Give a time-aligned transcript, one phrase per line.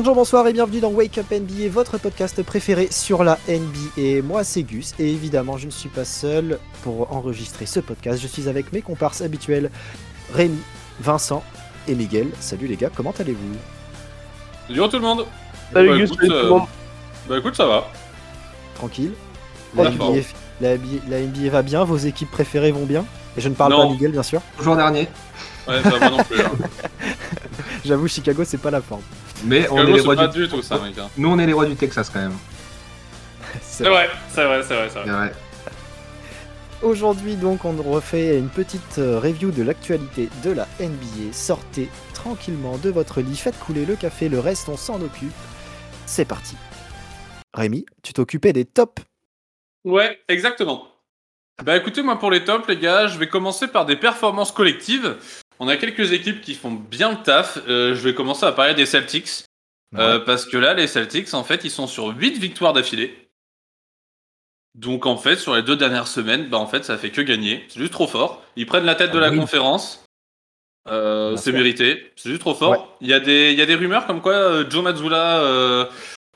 [0.00, 4.22] Bonjour, bonsoir et bienvenue dans Wake Up NBA, votre podcast préféré sur la NBA.
[4.22, 8.20] Moi, c'est Gus et évidemment, je ne suis pas seul pour enregistrer ce podcast.
[8.22, 9.72] Je suis avec mes comparses habituels
[10.32, 10.60] Rémi,
[11.00, 11.42] Vincent
[11.88, 12.28] et Miguel.
[12.38, 13.56] Salut les gars, comment allez-vous?
[14.68, 15.26] Salut tout le monde
[15.72, 16.62] Salut Bah, Gus, écoute, salut tout euh, le monde.
[17.28, 17.88] Bah écoute, ça va.
[18.76, 19.14] Tranquille
[19.74, 20.14] Ouais, la NBA, fort.
[20.60, 23.04] la, NBA la NBA va bien, vos équipes préférées vont bien?
[23.36, 23.88] Et je ne parle Non.
[23.88, 24.42] pas Miguel, bien sûr.
[24.62, 25.08] Jour dernier.
[25.68, 26.40] Ouais, ça va non plus.
[26.40, 26.50] hein.
[27.84, 29.02] J'avoue, Chicago, c'est pas la forme.
[29.44, 30.42] Mais on Chicago, est les c'est rois pas du...
[30.42, 30.98] du tout ça, mec.
[30.98, 31.08] hein.
[31.16, 32.32] Nous, on est les rois du Texas quand même.
[33.62, 35.18] C'est C'est vrai, c'est vrai, c'est vrai, c'est C'est vrai.
[35.28, 35.32] vrai.
[36.80, 41.32] Aujourd'hui donc on refait une petite euh, review de l'actualité de la NBA.
[41.32, 45.32] Sortez tranquillement de votre lit, faites couler le café, le reste on s'en occupe.
[46.06, 46.54] C'est parti.
[47.52, 49.02] Rémi, tu t'occupais des tops.
[49.84, 50.86] Ouais, exactement.
[51.64, 55.16] Bah écoutez, moi pour les tops, les gars, je vais commencer par des performances collectives.
[55.60, 57.58] On a quelques équipes qui font bien le taf.
[57.68, 59.44] Euh, je vais commencer à parler des Celtics.
[59.96, 63.28] Euh, parce que là, les Celtics, en fait, ils sont sur 8 victoires d'affilée.
[64.74, 67.64] Donc, en fait, sur les deux dernières semaines, bah, en fait, ça fait que gagner.
[67.68, 68.44] C'est juste trop fort.
[68.56, 69.38] Ils prennent la tête de Ah la oui.
[69.38, 70.04] conférence.
[70.88, 72.12] Euh, c'est mérité.
[72.16, 72.70] C'est juste trop fort.
[72.70, 72.78] Ouais.
[73.00, 75.86] Il, y a des, il y a des rumeurs comme quoi euh, Joe Mazzulla euh,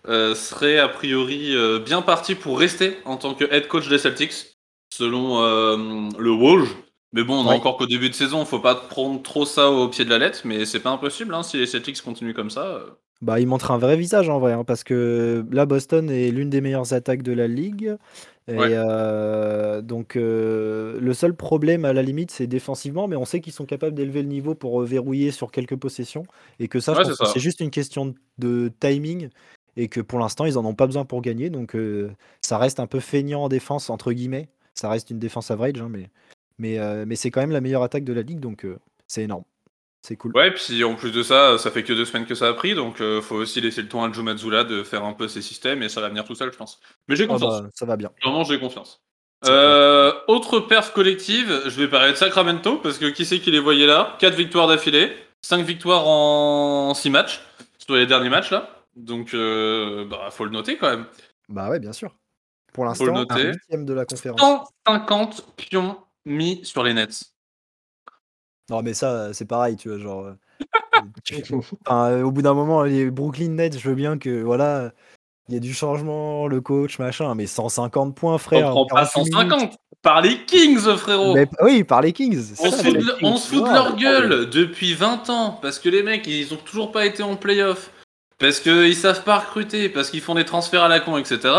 [0.09, 3.99] euh, serait a priori euh, bien parti pour rester en tant que head coach des
[3.99, 4.57] Celtics,
[4.93, 6.69] selon euh, le Woj.
[7.13, 7.55] Mais bon, on Ouais.
[7.55, 8.45] encore qu'au début de saison.
[8.45, 10.43] Faut pas prendre trop ça au pied de la lettre.
[10.45, 12.65] Mais c'est pas impossible hein, si les Celtics continuent comme ça.
[12.67, 12.91] euh.
[13.21, 16.51] Bah il montre un vrai visage en vrai, hein, parce que là Boston est l'une
[16.51, 17.97] des meilleures attaques de la ligue.
[18.49, 18.71] Et Ouais.
[18.75, 23.53] euh, donc euh, le seul problème à la limite c'est défensivement, mais on sait qu'ils
[23.53, 26.27] sont capables d'élever le niveau pour verrouiller sur quelques possessions
[26.59, 29.29] et que ça, Ouais, c'est juste une question de, de timing
[29.77, 32.11] et que pour l'instant ils en ont pas besoin pour gagner, donc euh,
[32.41, 34.49] ça reste un peu feignant en défense entre guillemets.
[34.75, 36.11] Ça reste une défense average, hein, mais
[36.63, 38.79] mais euh, mais c'est quand même la meilleure attaque de la ligue, donc euh,
[39.09, 39.45] c'est énorme,
[40.03, 40.33] c'est cool.
[40.37, 42.75] Ouais, puis en plus de ça, ça fait que deux semaines que ça a pris,
[42.75, 45.43] donc euh, faut aussi laisser le temps à Joe Mazzulla de faire un peu ses
[45.43, 46.81] systèmes et ça va venir tout seul, je pense.
[47.09, 47.63] Mais j'ai Ah confiance.
[47.63, 48.11] bah, ça va bien.
[48.23, 49.03] Vraiment, j'ai confiance.
[49.45, 53.59] Euh, autre perf collective, je vais parler de Sacramento parce que qui c'est qui les
[53.59, 54.17] voyait là?
[54.21, 55.13] 4 victoires d'affilée,
[55.43, 57.41] 5 victoires en 6 matchs
[57.85, 58.71] sur les derniers matchs là.
[58.95, 61.07] Donc, euh, bah, faut le noter quand même.
[61.49, 62.15] Bah ouais, bien sûr.
[62.73, 64.41] Pour l'instant, le un huitième de la conférence.
[64.87, 67.25] 150 pions mis sur les Nets.
[68.71, 70.25] Non, mais ça, c'est pareil, tu vois, genre.
[70.27, 70.35] euh,
[71.87, 74.93] enfin, euh, au bout d'un moment, les Brooklyn Nets, je veux bien que, voilà,
[75.49, 78.71] il y a du changement, le coach, machin, mais 150 points, On frère.
[78.71, 79.51] prend en pas 48 minutes.
[79.51, 81.35] 150 par les Kings, frérot.
[81.35, 82.55] Mais- oui, par les Kings.
[82.61, 85.89] On se fout, de, on se fout de leur gueule depuis 20 ans parce que
[85.89, 87.93] les mecs ils ont toujours pas été en playoff
[88.39, 91.55] parce qu'ils savent pas recruter parce qu'ils font des transferts à la con etc.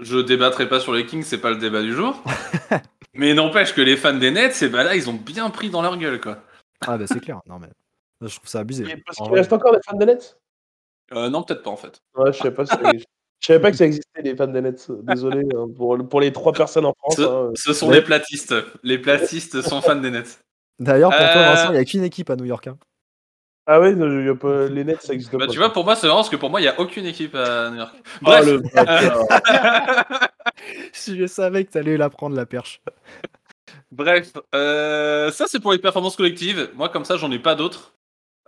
[0.00, 2.22] Je débattrai pas sur les Kings, c'est pas le débat du jour.
[3.14, 5.82] mais n'empêche que les fans des Nets, c'est bah là ils ont bien pris dans
[5.82, 6.38] leur gueule quoi.
[6.86, 7.40] Ah, bah c'est clair.
[7.46, 7.68] Non, mais
[8.20, 8.84] là, je trouve ça abusé.
[8.84, 9.40] Et Parce En qu'il vrai.
[9.40, 10.38] reste encore des fans des Nets?
[11.12, 12.00] Euh, non peut-être pas en fait.
[12.16, 12.72] Ouais, je savais pas, si
[13.40, 14.90] je savais pas que ça existait, les fans des Nets.
[15.02, 17.16] Désolé hein, pour, pour les trois personnes en France.
[17.16, 17.50] Ce, hein.
[17.54, 17.96] ce sont Ouais.
[17.96, 18.54] des platistes.
[18.82, 20.40] Les platistes sont fans des Nets.
[20.78, 22.66] D'ailleurs, pour toi, Euh, Vincent, il n'y a qu'une équipe à New York.
[22.66, 22.78] hein.
[23.66, 25.52] Ah ouais, non, y a pas- les Nets, ça existe Bah pas.
[25.52, 27.34] tu vois pour moi c'est marrant parce que pour moi il y a aucune équipe
[27.36, 27.94] à New York.
[27.94, 28.46] Ah, Bref.
[28.46, 29.18] le bâtard.
[30.94, 32.80] Je savais que t'allais la prendre, la perche.
[33.92, 36.70] Bref, euh, ça c'est pour les performances collectives.
[36.74, 37.92] Moi, comme ça, j'en ai pas d'autres.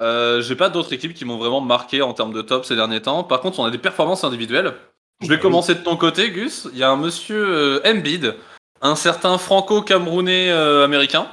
[0.00, 3.02] Euh, J'ai pas d'autres équipes qui m'ont vraiment marqué en termes de top ces derniers
[3.02, 3.22] temps.
[3.25, 4.75] Par contre, on a des performances individuelles.
[5.22, 5.41] Je vais Oui.
[5.41, 6.66] commencer de ton côté, Gus.
[6.72, 8.34] Il y a un monsieur euh, Embiid,
[8.82, 11.28] un certain franco-camerounais euh, américain,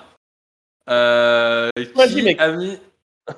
[0.90, 2.40] euh, Vas-y, qui mec.
[2.40, 2.78] a mis.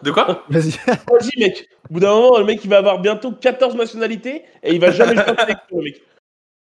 [0.02, 0.72] De quoi Vas-y.
[0.88, 1.68] Vas-y, mec.
[1.90, 4.92] Au bout d'un moment, le mec, il va avoir bientôt 14 nationalités et il va
[4.92, 5.26] jamais jouer
[5.72, 6.04] le mec.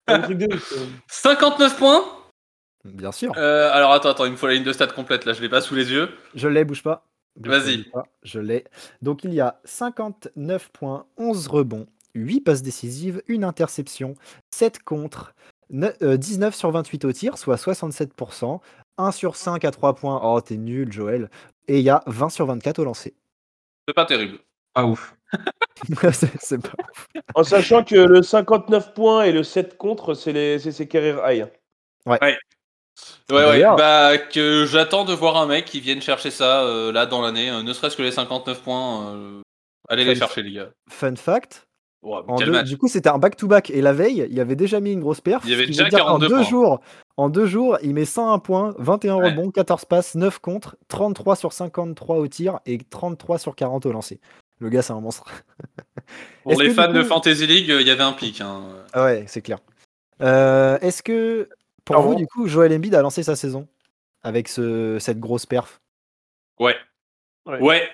[0.08, 0.74] C'est un truc de ouf.
[0.74, 0.86] euh.
[1.08, 2.04] 59 points
[2.84, 3.32] Bien sûr.
[3.38, 5.48] Euh, Alors attends, attends, il me faut la ligne de stats complète là, je l'ai
[5.48, 6.10] pas sous les yeux.
[6.36, 7.06] Je l'ai, bouge pas.
[7.40, 7.86] Vas-y.
[8.24, 8.66] Je l'ai.
[9.02, 14.16] Donc il y a 59 points, 11 rebonds, 8 passes décisives, une interception,
[14.54, 15.34] 7 contre,
[15.70, 18.60] ne- euh, 19 sur 28 au tir, soit 67%,
[18.98, 20.20] 1 sur 5 à 3 points.
[20.22, 21.30] Oh, t'es nul, Joël.
[21.68, 23.14] Et il y a 20 sur 24 au lancer.
[23.88, 24.40] C'est pas terrible.
[24.74, 25.16] Pas ouf.
[26.14, 26.74] c'est c'est pas.
[27.36, 31.20] En sachant que le 59 points et le 7 contre, c'est les- c'est ses career
[31.26, 31.48] high.
[32.06, 32.38] Ouais, ouais,
[33.30, 37.22] D'ailleurs- bah que j'attends de voir un mec qui vienne chercher ça euh, là dans
[37.22, 39.14] l'année, euh, ne serait-ce que les 59 points.
[39.16, 39.42] euh,
[39.90, 40.70] allez les Fun- chercher, les gars.
[40.90, 41.64] Fun fact.
[42.04, 42.68] Wow, en quel deux- match.
[42.68, 43.70] du coup, c'était un back-to-back.
[43.70, 45.42] Et la veille, il avait déjà mis une grosse perf.
[45.46, 46.44] Il y avait déjà veut dire 42 en deux points.
[46.50, 46.82] jours.
[47.18, 49.30] En deux jours, il met 101 points, 21 Ouais.
[49.30, 53.92] rebonds, 14 passes, 9 contre, 33 sur 53 au tir et 33 sur 40 au
[53.92, 54.20] lancer.
[54.60, 55.26] Le gars, c'est un monstre.
[56.44, 58.42] Pour les fans de Fantasy League, euh, il y avait un pic.
[58.42, 58.64] Hein.
[58.94, 59.60] Ah ouais, c'est clair.
[60.22, 61.50] Euh, Est-ce que,
[61.86, 63.68] pour vous, du coup, Joel Embiid a lancé sa saison
[64.24, 65.82] avec ce, cette grosse perf?
[66.60, 66.76] Ouais.
[67.46, 67.60] Ouais.
[67.60, 67.90] Ouais.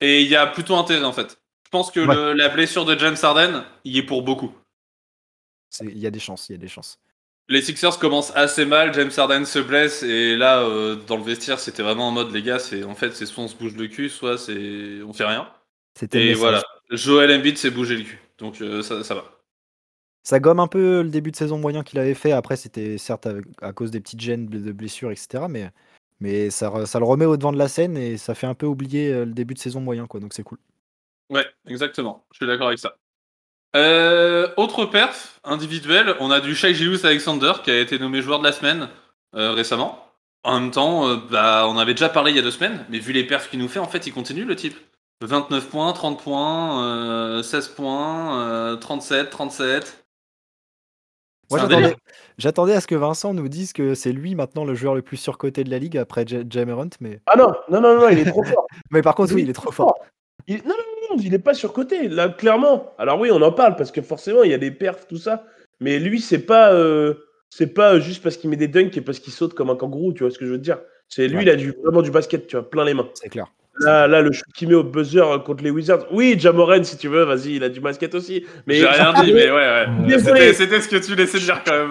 [0.00, 1.38] Et il y a plutôt intérêt en fait.
[1.64, 2.14] Je pense que Ouais.
[2.14, 4.52] le- la blessure de James Harden y est pour beaucoup.
[5.70, 6.98] C'est- Il y a des chances, il y a des chances.
[7.48, 11.60] Les Sixers commencent assez mal, James Harden se blesse et là euh, dans le vestiaire
[11.60, 13.86] c'était vraiment en mode les gars c'est en fait c'est soit on se bouge le
[13.86, 15.48] cul soit c'est on fait rien
[15.96, 19.24] C'était le et voilà Joel Embiid s'est bougé le cul donc euh, ça, ça va.
[20.22, 22.32] Ça gomme un peu le début de saison moyen qu'il avait fait.
[22.32, 25.44] Après, c'était certes avec- à cause des petites gènes de blessures, etc.
[25.48, 25.70] Mais,
[26.18, 28.66] mais ça, ça le remet au devant de la scène et ça fait un peu
[28.66, 30.08] oublier euh, le début de saison moyen.
[30.08, 30.58] Quoi, donc c'est cool.
[31.30, 32.96] Ouais exactement je suis d'accord avec ça.
[33.74, 38.38] Euh, autre perf individuel on a du Shai Gilgeous Alexander qui a été nommé joueur
[38.38, 38.88] de la semaine
[39.34, 40.02] euh, récemment.
[40.44, 42.98] En même temps euh, bah, on avait déjà parlé il y a deux semaines mais
[43.00, 44.76] vu les perfs qu'il nous fait en fait il continue le type.
[45.22, 50.06] 29 points, 30 points, euh, 16 points, euh, 37, 37.
[51.50, 51.60] Moi,
[52.38, 55.16] j'attendais, à ce que Vincent nous dise que c'est lui maintenant le joueur le plus
[55.16, 56.88] surcoté de la ligue après Ja- Jamerant.
[57.00, 58.66] Mais, Ah non, non, non, non, il est trop fort.
[58.90, 59.94] mais par contre, oui, il est trop fort.
[60.48, 60.84] Il- Non, non,
[61.24, 62.94] il est pas surcoté, là, clairement.
[62.98, 65.44] Alors oui, on en parle parce que forcément, il y a des perfs, tout ça.
[65.80, 67.14] Mais lui, c'est pas, euh,
[67.50, 70.12] c'est pas juste parce qu'il met des dunks et parce qu'il saute comme un kangourou,
[70.12, 70.78] tu vois ce que je veux dire.
[71.08, 71.42] C'est lui, Ouais.
[71.42, 73.08] il a du, vraiment du basket, tu vois, plein les mains.
[73.14, 73.46] C'est clair.
[73.78, 76.06] Là, là, le shoot qu'il met au buzzer euh, contre les Wizards.
[76.10, 78.46] Oui, Jamoran, si tu veux, vas-y, il a du basket aussi.
[78.66, 79.86] Mais J'ai rien dit, mais ouais, ouais.
[80.06, 80.40] Désolé.
[80.40, 81.90] C'était, c'était ce que tu laissais dire quand même.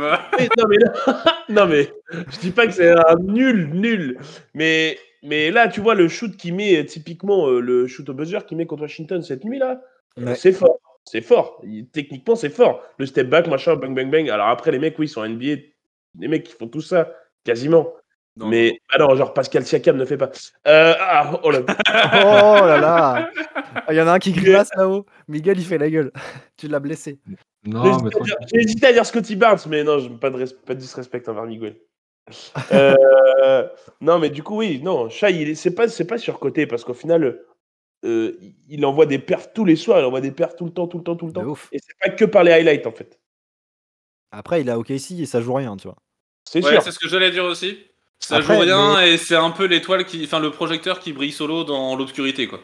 [0.58, 4.18] Non, mais là- non, mais je dis pas que c'est un nul, nul.
[4.56, 8.46] Mais, mais là, tu vois, le shoot qu'il met, typiquement, euh, le shoot au buzzer
[8.46, 9.82] qu'il met contre Washington cette nuit-là,
[10.18, 10.36] Ouais.
[10.36, 10.80] c'est fort.
[11.04, 11.62] C'est fort.
[11.64, 12.82] Il- techniquement, c'est fort.
[12.98, 14.30] Le step back, machin, bang, bang, bang.
[14.30, 15.62] Alors après, les mecs, oui, ils sont NBA.
[16.20, 17.12] Les mecs qui font tout ça,
[17.44, 17.94] quasiment.
[18.38, 18.48] Non.
[18.48, 20.30] Mais, ah non, genre Pascal Siakam ne fait pas.
[20.68, 21.60] Euh, ah, oh là.
[22.26, 23.30] Oh là là
[23.76, 25.06] Ah, Il y en a un qui grimace là-haut.
[25.28, 26.12] Miguel, il fait la gueule.
[26.58, 27.20] tu l'as blessé.
[27.64, 30.00] J'ai Non, hésité mais à trop- dire- J'ai hésité à dire Scotty Barnes, mais non,
[30.00, 31.78] je- pas de, pas de disrespect envers Miguel.
[32.72, 33.68] Euh,
[34.02, 36.84] non, mais du coup, oui, non, Shai, il est- c'est pas, c'est pas surcoté parce
[36.84, 37.40] qu'au final,
[38.06, 38.38] euh,
[38.70, 40.98] il envoie des perfs tous les soirs, il envoie des perfs tout le temps, tout
[40.98, 41.46] le temps, tout le De temps.
[41.48, 41.70] ouf.
[41.72, 43.20] Et c'est pas que par les highlights en fait.
[44.32, 45.98] Après, il a OKC et ça joue rien, tu vois.
[46.48, 46.82] C'est Ouais, sûr.
[46.82, 47.78] c'est ce que j'allais dire aussi.
[48.20, 51.32] Ça Après, joue rien et c'est un peu l'étoile qui, enfin le projecteur qui brille
[51.32, 52.60] solo dans l'obscurité quoi.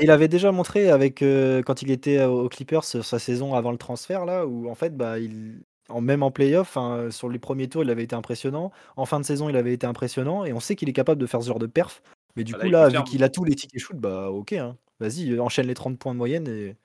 [0.00, 3.78] Il avait déjà montré avec euh, quand il était aux Clippers sa saison avant le
[3.78, 7.68] transfert là où en fait bah il en même en playoff hein, sur les premiers
[7.68, 10.60] tours il avait été impressionnant en fin de saison il avait été impressionnant et on
[10.60, 12.02] sait qu'il est capable de faire ce genre de perf
[12.36, 14.76] mais du Ah, coup là vu qu'il a tous les tickets shoot bah ok hein.
[15.00, 16.76] vas-y euh, enchaîne les 30 points de moyenne et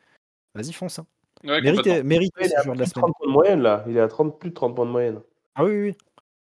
[0.55, 1.07] vas-y fonce hein.
[1.43, 3.27] Ouais, mérite mérite Il est ce à joueur de plus la de semaine 30 points
[3.27, 3.83] de moyenne là.
[3.87, 5.19] Il est à 30, plus de 30 points de moyenne.
[5.55, 5.95] ah oui oui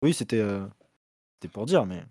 [0.01, 0.65] oui, c'était euh,
[1.35, 2.01] c'était pour dire mais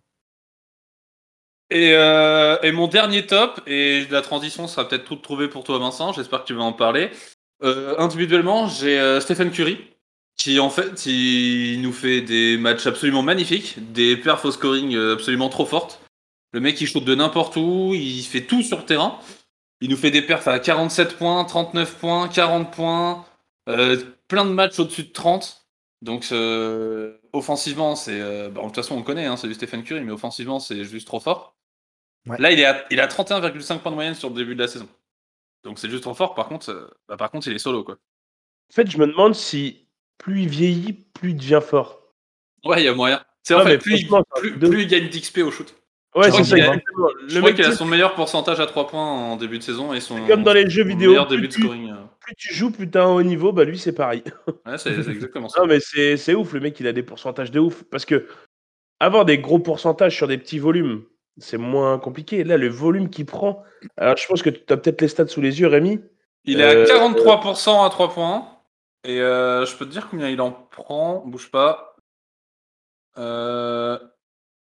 [1.70, 5.78] Et, euh, et mon dernier top, et la transition sera peut-être toute trouvée pour toi
[5.78, 7.10] Vincent, j'espère que tu vas en parler.
[7.62, 9.78] Euh, individuellement, j'ai euh, Stephen Curry,
[10.46, 15.14] qui en fait, il nous fait des matchs absolument magnifiques, des perfs au scoring euh,
[15.14, 16.00] absolument trop fortes.
[16.52, 19.19] Le mec, il shoot de n'importe où, il fait tout sur le terrain.
[19.81, 23.26] Il nous fait des perfs à 47 points, 39 points, 40 points,
[23.69, 25.66] euh, plein de matchs au-dessus de 30.
[26.02, 29.54] Donc euh, offensivement, c'est euh, bah, de toute façon on le connaît, hein, c'est du
[29.54, 31.56] Stephen Curry, mais offensivement c'est juste trop fort.
[32.28, 32.38] Ouais.
[32.38, 34.68] Là il est à, il à 31,5 points de moyenne sur le début de la
[34.68, 34.88] saison.
[35.64, 36.37] Donc c'est juste trop fort.
[36.37, 37.97] Par contre, bah, par contre il est solo quoi.
[38.71, 39.86] En fait, je me demande si
[40.18, 42.00] plus il vieillit, plus il devient fort.
[42.64, 43.23] Ouais, il y a moyen.
[43.42, 44.08] C'est en fait plus, il-
[44.40, 45.75] plus, plus gagne d'XP au shoot.
[46.16, 46.78] Ouais, c'est ça a-.
[47.28, 49.92] Je Le crois qu'il a son meilleur pourcentage à 3 points en début de saison
[49.92, 51.90] et son comme dans les jeux vidéo, meilleur plus début de tu- scoring.
[51.90, 51.94] euh.
[52.20, 54.23] plus tu joues, plus t'as un haut niveau, bah lui c'est pareil.
[54.66, 55.61] Ouais, c'est exactement ça.
[55.61, 57.85] Non, mais c'est ouf, le mec, il a des pourcentages de ouf.
[57.90, 58.26] Parce que
[58.99, 61.02] avoir des gros pourcentages sur des petits volumes,
[61.37, 62.42] c'est moins compliqué.
[62.44, 63.62] Là, le volume qu'il prend.
[63.99, 66.00] Alors, je pense que tu as peut-être les stats sous les yeux, Rémi.
[66.46, 68.49] Il est à Euh, 43% à 3 points.
[69.05, 71.23] Et euh, je peux te dire combien il en prend.
[71.26, 71.97] Bouge pas.
[73.19, 73.99] Euh,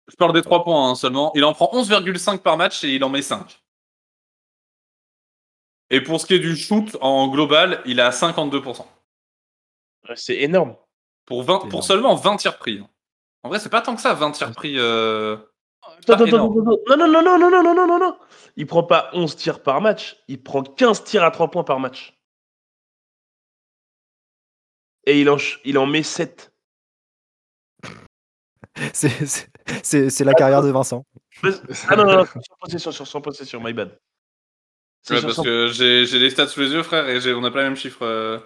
[0.08, 1.32] Je parle des 3 points hein, seulement.
[1.36, 3.62] Il en prend 11,5 par match et il en met 5.
[5.92, 8.86] Et pour ce qui est du shoot en global, il est à 52%.
[10.10, 10.76] Ouais, C'est énorme.
[11.26, 11.82] Pour, 20, C'est pour énorme.
[11.84, 12.80] seulement 20 tirs pris.
[12.80, 12.90] hein.
[13.44, 14.76] En vrai, c'est pas tant que ça, 20 tirs pris.
[14.78, 15.38] euh,
[16.00, 16.60] Attends, attends, énorme.
[16.60, 16.98] attends, attends.
[16.98, 18.18] Non, non, non, non, non, non, non, non, non.
[18.58, 21.80] Il prend pas 11 tirs par match, il prend 15 tirs à 3 points par
[21.80, 22.18] match.
[25.06, 26.52] Et il en, ch- il en met 7.
[28.94, 31.06] c'est la carrière de Vincent
[31.88, 33.98] Ah non, non, non, sur 100 possession, sur 100 possession, my bad.
[35.02, 37.52] C'est ouais, parce 100 que j'ai les stats sous les yeux, frère, et on a
[37.52, 38.04] pas les mêmes chiffres.
[38.06, 38.40] euh.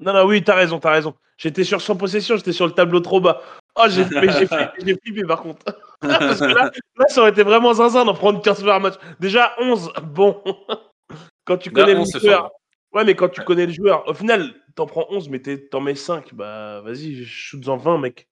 [0.00, 1.14] Non, non, oui, t'as raison, t'as raison.
[1.36, 3.42] J'étais sur 100 possession, j'étais sur le tableau trop bas.
[3.76, 5.64] Oh, j'ai flippé, flippé par contre.
[6.00, 8.94] Parce que là, là, ça aurait été vraiment zinzin d'en prendre 15 par match.
[9.18, 10.42] Déjà, 11, bon.
[11.44, 12.50] quand tu connais 11, le joueur.
[12.92, 15.80] Ouais, mais quand tu connais le joueur, au final, t'en prends 11, mais t'es- t'en
[15.80, 16.34] mets 5.
[16.34, 18.28] Bah, vas-y, shoot-en 20, mec.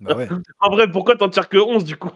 [0.00, 0.28] bah ouais
[0.60, 2.10] En vrai, pourquoi t'en tires que 11 du coup?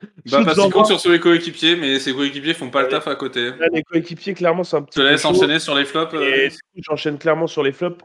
[0.00, 0.70] Bah, parce qu'il d'envoi.
[0.70, 3.50] compte sur ses coéquipiers, mais ses coéquipiers font pas le taf à côté.
[3.56, 5.28] Là, les coéquipiers, clairement, c'est un Je petit te peu laisse chaud.
[5.30, 6.14] enchaîner sur les flops.
[6.14, 8.04] euh, j'enchaîne clairement sur les flops.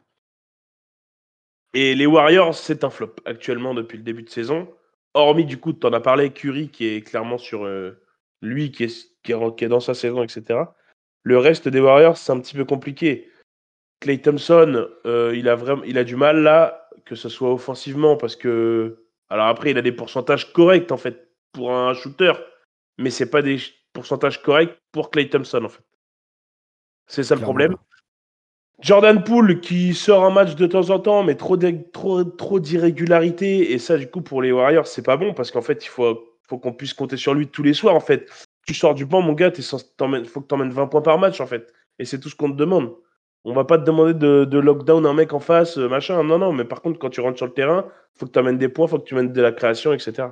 [1.76, 4.72] Et les Warriors, c'est un flop actuellement depuis le début de saison.
[5.16, 8.00] Hormis, du coup, tu en as parlé, Curry, qui est clairement sur euh,
[8.42, 10.60] lui, qui est, qui, est, qui est dans sa saison, etc.
[11.24, 13.30] Le reste des Warriors, c'est un petit peu compliqué.
[14.04, 18.18] Clay Thompson, euh, il, a vraiment, il a du mal là, que ce soit offensivement,
[18.18, 19.00] parce que.
[19.30, 22.34] Alors après, il a des pourcentages corrects, en fait, pour un shooter,
[22.98, 23.58] mais c'est pas des
[23.94, 25.84] pourcentages corrects pour Clay Thompson, en fait.
[27.08, 27.54] C'est ça le Clairement.
[27.54, 27.76] problème.
[28.82, 32.60] Jordan Poole qui sort un match de temps en temps, mais trop d'irré- trop, trop
[32.60, 33.72] d'irrégularité.
[33.72, 36.38] Et ça, du coup, pour les Warriors, c'est pas bon parce qu'en fait, il faut,
[36.50, 37.96] faut qu'on puisse compter sur lui tous les soirs.
[37.96, 38.30] En fait,
[38.68, 39.78] tu sors du banc, mon gars, il faut
[40.42, 41.72] que tu emmènes 20 points par match, en fait.
[42.00, 42.94] Et c'est tout ce qu'on te demande.
[43.46, 46.24] On va pas te demander de, de lockdown un mec en face, euh, machin.
[46.24, 47.86] Non, non, mais par contre, quand tu rentres sur le terrain,
[48.16, 50.30] faut que tu amènes des points, faut que tu mènes de la création, etc.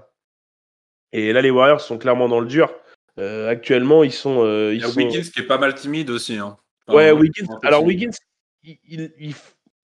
[1.11, 2.73] Et là, les Warriors sont clairement dans le dur.
[3.19, 4.43] Euh, actuellement, ils sont.
[4.45, 4.95] euh, Il y a sont...
[4.97, 6.37] Wiggins qui est pas mal timide aussi.
[6.37, 6.57] Hein.
[6.87, 7.45] Enfin, Ouais, Wiggins.
[7.49, 7.83] un peu Alors.
[7.83, 8.11] Wiggins,
[8.63, 8.77] il,
[9.17, 9.35] il,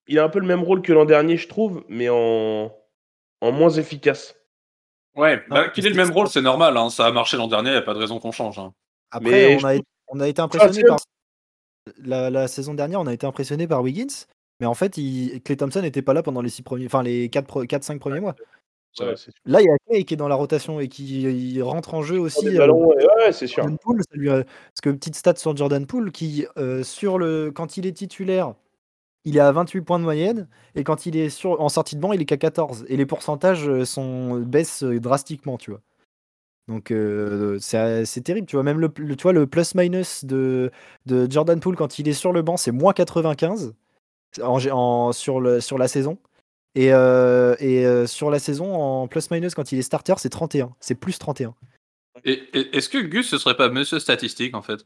[0.07, 2.74] il, a un peu le même rôle que l'an dernier, je trouve, mais en,
[3.41, 4.36] en moins efficace.
[5.15, 6.77] Ouais, bah, qu'il ait le même rôle, c'est normal.
[6.77, 6.89] Hein.
[6.89, 8.57] Ça a marché l'an dernier, il n'y a pas de raison qu'on change.
[8.60, 8.72] hein.
[9.12, 10.98] Après, Mais on, je a, on a été impressionné c'est- par.
[12.03, 14.25] La, la saison dernière, on a été impressionné par Wiggins.
[14.60, 17.29] Mais en fait, il, Clay Thompson n'était pas là pendant les six premiers, enfin les
[17.29, 18.36] 4-5 premiers mois.
[19.00, 19.13] Ouais.
[19.46, 22.01] Là, il y a Clay qui est dans la rotation et qui il rentre en
[22.01, 22.48] jeu aussi.
[22.48, 23.62] Euh, ballons, ouais, ouais, c'est sûr.
[23.62, 27.20] Jordan Poole, ça lui a- Parce que petite stat sur Jordan Poole, qui euh, sur
[27.20, 28.56] le quand il est titulaire,
[29.24, 32.01] il est à 28 points de moyenne, et quand il est sur en sortie de
[32.01, 32.86] banc, il est qu'à 14.
[32.89, 35.82] Et les pourcentages euh, sont baissent euh, drastiquement, tu vois.
[36.68, 38.64] Donc euh, c'est c'est terrible, tu vois.
[38.64, 40.72] Même le, le- tu vois, le plus-minus de,
[41.06, 43.74] de Jordan Poole quand il est sur le banc, c'est moins 95
[44.42, 46.18] en, en- sur, le, sur la saison.
[46.76, 50.76] Et, euh, et euh, sur la saison, en plus-minus, quand il est starter, c'est 31.
[50.80, 51.56] C'est plus 31.
[52.26, 54.86] Et, et- est-ce que Gus, ce serait pas monsieur statistique en fait?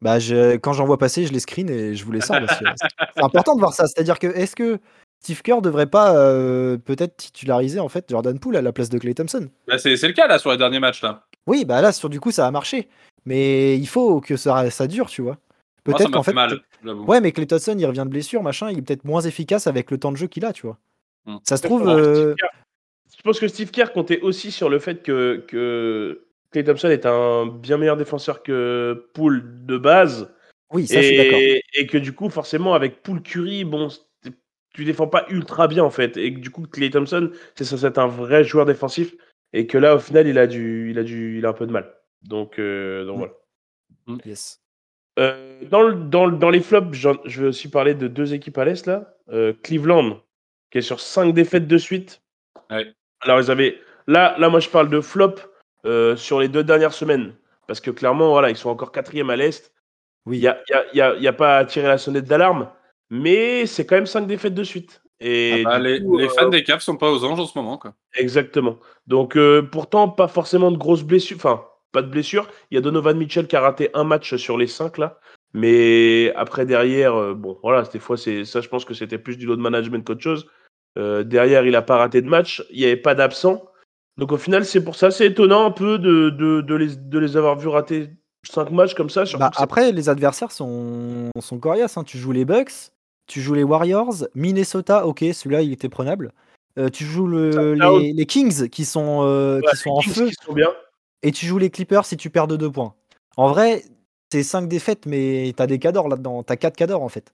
[0.00, 2.38] Bah, je, quand j'en vois passer, je les screen et je vous les sors.
[2.48, 3.86] c'est important de voir ça.
[3.86, 4.78] C'est-à-dire que est-ce que
[5.24, 8.98] Steve Kerr devrait pas euh, peut-être titulariser en fait Jordan Poole à la place de
[8.98, 11.24] Clay Thompson bah, c'est, c'est le cas là sur les derniers matchs là.
[11.46, 12.88] Oui, bah là, sur du coup, ça a marché.
[13.26, 15.38] Mais il faut que ça, ça dure, tu vois.
[15.86, 16.34] Moi, ça Peut-être m'a qu'en fait fait.
[16.34, 16.60] mal.
[16.84, 17.04] j'avoue.
[17.04, 19.90] Ouais, mais Clay Thompson, il revient de blessure, machin, il est peut-être moins efficace avec
[19.90, 20.78] le temps de jeu qu'il a, tu vois.
[21.26, 21.36] Hmm.
[21.42, 21.82] Ça se trouve.
[21.82, 24.78] Je pense que euh, Steve Kerr- Je pense que Steve Kerr comptait aussi sur le
[24.78, 30.30] fait que, que Clay Thompson est un bien meilleur défenseur que Poole de base.
[30.72, 31.38] Oui, ça, je suis d'accord.
[31.38, 33.88] et, que du coup, forcément, avec Poole Curry, bon,
[34.74, 36.16] tu défends pas ultra bien en fait.
[36.18, 39.14] Et que du coup, Clay Thompson, c'est censé être un vrai joueur défensif.
[39.54, 41.66] Et que là, au final, il a, du, il a, du, il a un peu
[41.66, 41.94] de mal.
[42.22, 43.18] Donc, euh, donc Mm.
[43.18, 44.18] voilà.
[44.26, 44.60] Yes.
[45.18, 48.58] Euh, dans, le- dans, le- dans les flops, je vais aussi parler de deux équipes
[48.58, 49.14] à l'Est là.
[49.32, 50.20] Euh, Cleveland,
[50.70, 52.20] qui est sur cinq défaites de suite.
[52.70, 52.92] Ouais.
[53.20, 53.78] Alors, ils avaient.
[54.08, 55.36] Là, là, moi, je parle de flop
[55.86, 57.32] euh, sur les deux dernières semaines.
[57.66, 59.72] Parce que clairement, voilà, ils sont encore quatrième à l'Est.
[60.26, 60.38] Oui.
[60.38, 62.68] Il n'y a, y a- y a- y a pas à tirer la sonnette d'alarme,
[63.14, 65.02] mais c'est quand même 5 défaites de suite.
[65.20, 67.46] Et Ah bah, les, coup, les euh, fans des Caps sont pas aux anges en
[67.46, 67.94] ce moment quoi.
[68.16, 68.78] Exactement.
[69.06, 71.36] Donc, euh, pourtant, pas forcément de grosses blessures.
[71.36, 72.48] Enfin, pas de blessures.
[72.70, 75.18] Il y a Donovan Mitchell qui a raté un match sur les 5 là.
[75.54, 79.38] Mais après, derrière, euh, bon, voilà, des fois, c'est ça, je pense que c'était plus
[79.38, 80.46] du lot de management qu'autre chose.
[80.98, 82.64] Euh, derrière, il a pas raté de match.
[82.70, 83.64] Il n'y avait pas d'absent.
[84.18, 87.18] Donc, au final, c'est pour ça, c'est étonnant un peu de, de, de les, de
[87.20, 88.10] les avoir vus rater
[88.48, 89.24] 5 matchs comme ça.
[89.38, 91.96] Bah, après, les adversaires sont, sont coriaces.
[91.96, 92.04] hein.
[92.04, 92.90] Tu joues les Bucks,
[93.26, 96.32] tu joues les Warriors, Minnesota, ok, celui-là il était prenable.
[96.78, 100.12] Euh, tu joues le- les, les Kings qui sont, euh, Ouais, qui sont en Kings
[100.12, 100.68] feu, qui sont bien.
[101.22, 102.94] et tu joues les Clippers si tu perds de 2 points.
[103.36, 103.84] En vrai,
[104.32, 106.42] c'est 5 défaites, mais t'as des cadors là-dedans.
[106.42, 107.32] T'as 4 cadors en fait.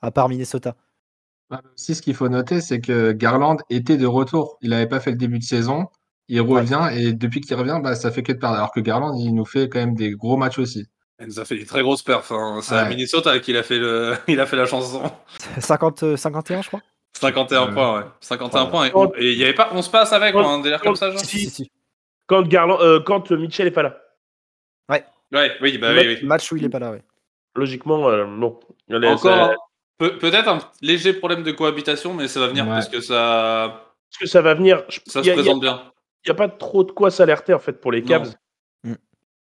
[0.00, 0.76] À part Minnesota.
[1.50, 4.56] Bah, aussi, ce qu'il faut noter, c'est que Garland était de retour.
[4.62, 5.86] Il n'avait pas fait le début de saison.
[6.28, 8.56] Il revient et depuis qu'il revient, bah, ça fait que de perdre.
[8.56, 10.86] Alors que Garland, il nous fait quand même des gros matchs aussi.
[11.22, 12.32] Il nous a fait des très grosses perfs.
[12.32, 12.58] hein.
[12.62, 12.88] C'est à Ouais.
[12.90, 15.02] Minnesota qu'il a fait le, il a fait la chanson.
[15.58, 16.80] 50, euh, 51, je crois.
[17.14, 17.72] 51 Ouais.
[17.74, 18.04] points, ouais.
[18.20, 18.70] 51 Ouais.
[18.90, 19.10] points.
[19.18, 20.42] Et- il y avait pas, on se passe avec Ouais.
[20.42, 21.70] quoi, un délire comme ça, genre Si, si, si.
[22.26, 23.98] Quand, Garland, euh, quand Mitchell est pas là.
[25.34, 26.26] Ouais, oui, bah Le oui, oui.
[26.26, 27.02] Match où il est pas là, ouais.
[27.56, 28.60] Logiquement, euh, bon.
[28.90, 29.54] Allez, Encore,
[29.98, 32.70] peut-être un léger problème de cohabitation, mais ça va venir Ouais.
[32.72, 35.90] parce que ça, Est-ce que ça va venir Je- ça se a- présente bien.
[36.26, 38.08] il n'y a, pas trop de quoi s'alerter en fait pour les Non.
[38.08, 38.34] Cavs.
[38.84, 38.94] Mm.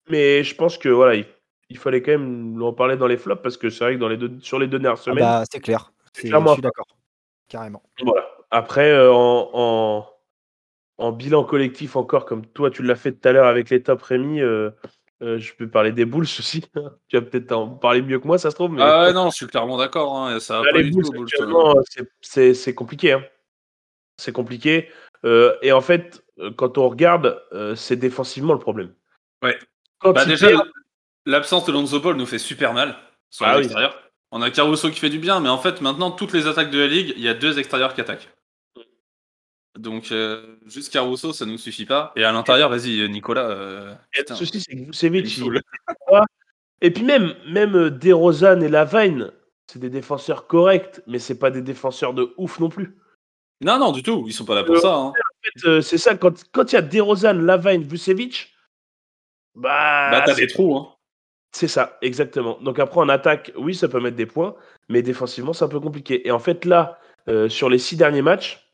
[0.09, 1.25] Mais je pense que voilà, il,
[1.71, 4.09] il fallait quand même en parler dans les flops parce que c'est vrai que dans
[4.09, 5.91] les deux, sur les deux dernières Ah semaines, bah, c'est clair.
[6.13, 6.85] C'est- Je suis d'accord.
[7.47, 7.81] Carrément.
[8.03, 8.27] voilà.
[8.51, 10.09] Après, euh, en, en,
[10.97, 14.01] en bilan collectif encore, comme toi tu l'as fait tout à l'heure avec les top
[14.01, 14.71] Rémi, euh,
[15.21, 16.61] euh, je peux parler des Bulls aussi.
[17.07, 18.73] tu vas peut-être en parler mieux que moi, ça se trouve.
[18.73, 20.17] Mais Ah non, je suis clairement d'accord.
[20.17, 23.13] Hein, ça va Là, pas les du Bulls, tout, Bulls, actuellement, c'est- c'est c'est compliqué.
[23.13, 23.23] hein.
[24.17, 24.89] C'est compliqué.
[25.25, 26.23] Euh, et en fait,
[26.57, 28.93] quand on regarde, euh, c'est défensivement le problème.
[29.43, 29.57] Ouais.
[29.99, 30.47] Quand Bah déjà,
[31.25, 32.97] l'absence de Lonzo Ball nous fait super mal
[33.29, 33.63] sur Ah oui.
[33.63, 33.97] extérieurs.
[34.31, 36.79] On a Caruso qui fait du bien, mais en fait, maintenant, toutes les attaques de
[36.79, 38.29] la ligue, il y a deux extérieurs qui attaquent.
[39.77, 42.11] Donc, euh, juste Caruso, ça nous suffit pas.
[42.15, 43.49] Et à l'intérieur, vas-y, Nicolas.
[43.49, 44.33] euh, putain.
[44.33, 45.61] le souci, c'est que Vucevic, Il.
[46.81, 49.31] Et puis même, même euh, DeRozan et Lavine,
[49.67, 52.97] c'est des défenseurs corrects, mais c'est pas des défenseurs de ouf non plus.
[53.61, 54.23] Non, non, du tout.
[54.27, 54.93] Ils sont pas là pour Euh, ça.
[54.95, 55.13] hein.
[55.13, 55.13] En
[55.61, 58.53] fait, c'est ça, quand quand il y a DeRozan, Lavine, Vucevic,
[59.55, 60.75] bah, Bah, t'as des trous.
[60.75, 60.93] Hein.
[61.51, 62.59] C'est ça, exactement.
[62.61, 64.55] Donc après, en attaque, oui, ça peut mettre des points,
[64.89, 66.27] mais défensivement, c'est un peu compliqué.
[66.27, 68.71] Et en fait, là, euh, sur les six derniers matchs,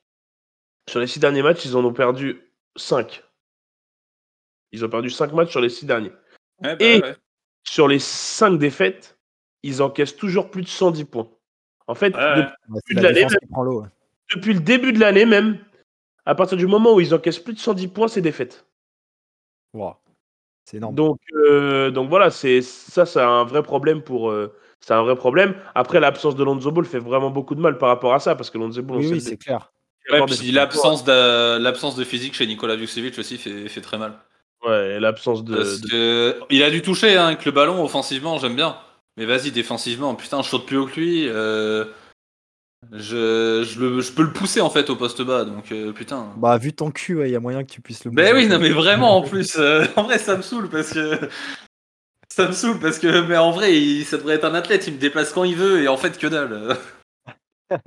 [0.89, 2.41] sur les six derniers matchs, ils en ont perdu
[2.75, 3.23] 5.
[4.71, 6.11] Ils ont perdu 5 matchs sur les six derniers.
[6.61, 7.15] Bah, Et- ouais.
[7.63, 9.17] Sur les 5 défaites,
[9.63, 11.29] ils encaissent toujours plus de 110 points.
[11.87, 13.27] En fait, Ouais, Ouais, de la
[14.29, 15.59] depuis le début de l'année même,
[16.25, 18.65] à partir du moment où ils encaissent plus de 110 points, c'est défaite.
[19.73, 19.95] Wow.
[20.69, 20.95] C'est énorme.
[20.95, 24.29] Donc, euh, donc voilà, c'est ça, c'est un vrai problème pour.
[24.29, 25.55] euh, c'est un vrai problème.
[25.75, 28.49] Après, l'absence de Lonzo Ball fait vraiment beaucoup de mal par rapport à ça, parce
[28.49, 29.71] que Lonzo Ball, oui, c'est clair.
[30.11, 34.13] Ouais, puis l'absence de, l'absence de physique chez Nikola Vucevic aussi fait, fait très mal.
[34.65, 35.55] Ouais, l'absence de.
[35.55, 38.75] Parce de- que il a dû toucher hein, avec le ballon offensivement, j'aime bien.
[39.15, 41.29] Mais vas-y, défensivement, putain, je saute plus haut que lui.
[41.29, 41.85] euh,
[42.91, 46.33] je, je, le- je peux le pousser en fait au poste bas, donc euh, putain.
[46.37, 48.11] Bah, vu ton cul, il y a moyen que tu puisses le.
[48.11, 48.45] Ben bouger.
[48.45, 51.19] oui, non mais vraiment en plus, euh, en vrai ça me saoule parce que
[52.29, 54.93] ça me saoule parce que mais en vrai il- ça devrait être un athlète, il
[54.93, 56.75] me déplace quand il veut et en fait que dalle.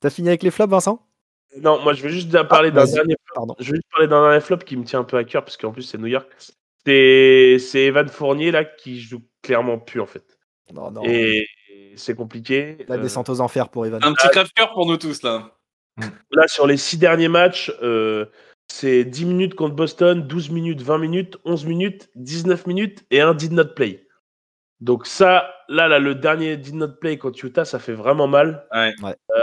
[0.00, 1.06] T'as fini avec les flops, Vincent?
[1.58, 2.94] Non, moi, je vais juste parler d'un vas-y.
[2.94, 3.16] dernier.
[3.34, 3.54] Pardon.
[3.58, 5.56] Je vais juste parler d'un dernier flop qui me tient un peu à cœur, parce
[5.56, 6.28] qu'en plus, c'est New York.
[6.86, 10.24] C'est c'est Evan Fournier, là, qui joue clairement plus, en fait.
[10.72, 11.02] Non, non.
[11.04, 11.46] Et
[11.96, 12.78] c'est compliqué.
[12.88, 14.00] La Euh, descente aux enfers pour Evan.
[14.02, 15.52] Un petit crève-cœur pour nous tous là.
[16.30, 18.26] Là, sur les six derniers matchs, euh,
[18.68, 23.34] c'est 10 minutes contre Boston, 12 minutes, 20 minutes, 11 minutes, 19 minutes et un
[23.34, 24.06] did not play.
[24.80, 28.66] Donc ça, là, là le dernier did not play contre Utah, ça fait vraiment mal.
[28.72, 28.94] Ouais.
[29.02, 29.14] Ouais.
[29.36, 29.42] Euh,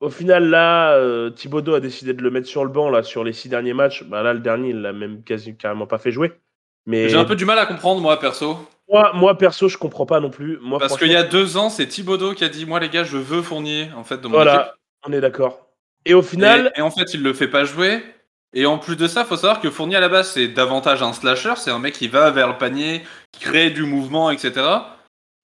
[0.00, 3.24] au final, là, euh, Thibodeau a décidé de le mettre sur le banc là, sur
[3.24, 4.04] les six derniers matchs.
[4.04, 6.32] Bah, là, le dernier, il l'a même quasi carrément pas fait jouer.
[6.86, 8.56] Mais J'ai un peu du mal à comprendre moi perso.
[8.90, 10.58] Moi, moi, perso, je comprends pas non plus.
[10.60, 13.04] Moi, Parce qu'il y a deux ans, c'est Thibodeau qui a dit Moi les gars,
[13.04, 14.72] je veux Fournier en fait mon Voilà, équipe.
[15.08, 15.66] on est d'accord.
[16.06, 18.02] Et au final, et en fait, il le fait pas jouer.
[18.52, 21.12] Et en plus de ça, faut savoir que Fournier à la base, c'est davantage un
[21.12, 21.52] slasher.
[21.56, 24.52] C'est un mec qui va vers le panier, qui crée du mouvement, etc.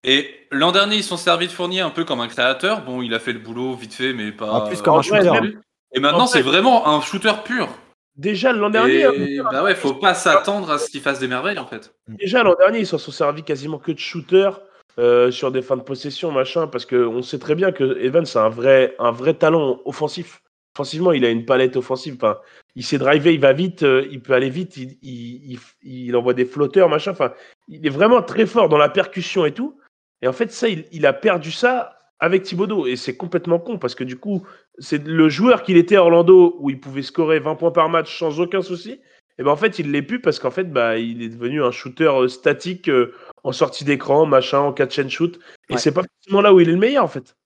[0.02, 2.80] Et l'an dernier, ils sont servis de Fournier un peu comme un créateur.
[2.82, 4.50] Bon, il a fait le boulot vite fait, mais pas.
[4.52, 5.30] Ah, plus comme un en shooter.
[5.30, 5.60] même-
[5.92, 7.68] Et maintenant, En c'est vraiment un shooter pur.
[8.16, 11.28] Déjà l'an dernier, hein, Et bah ouais, faut pas s'attendre à ce qu'il fasse des
[11.28, 11.94] merveilles en fait.
[12.08, 14.60] Déjà l'an dernier, ils s'en sont servis quasiment que de shooters
[14.98, 18.40] euh, sur des fins de possession, machin, parce qu'on sait très bien que Evans a
[18.40, 20.40] un vrai, un vrai talent offensif.
[20.74, 22.16] Offensivement, il a une palette offensive.
[22.16, 22.38] Enfin,
[22.74, 26.16] il sait driver, il va vite, euh, il peut aller vite, il, il, il- il
[26.16, 27.12] envoie des flotteurs, machin.
[27.12, 27.32] Enfin,
[27.68, 29.78] il est vraiment très fort dans la percussion et tout.
[30.22, 32.86] Et en fait, ça, il, il a perdu ça avec Thibodeau.
[32.86, 34.46] Et c'est complètement con parce que du coup,
[34.78, 38.18] c'est le joueur qu'il était à Orlando où il pouvait scorer 20 points par match
[38.18, 39.00] sans aucun souci.
[39.38, 41.70] Et ben en fait, il l'est plus parce qu'en fait, bah, il est devenu un
[41.70, 43.12] shooter euh, statique euh,
[43.44, 45.38] en sortie d'écran, machin, en catch and shoot.
[45.68, 45.78] Et Ouais.
[45.78, 47.36] c'est pas forcément là où il est le meilleur en fait.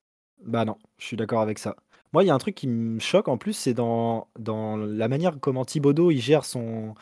[0.45, 1.75] Bah non, je suis d'accord avec ça.
[2.13, 5.09] Moi, il y a un truc qui me choque en plus, c'est dans, dans la
[5.09, 6.95] manière comment Thibodeau il gère son,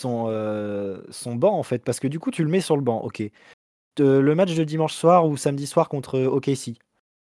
[0.00, 1.84] son, euh, son banc en fait.
[1.84, 3.22] Parce que du coup, tu le mets sur le banc, ok.
[3.98, 6.78] Le match de dimanche soir ou samedi soir contre OKC.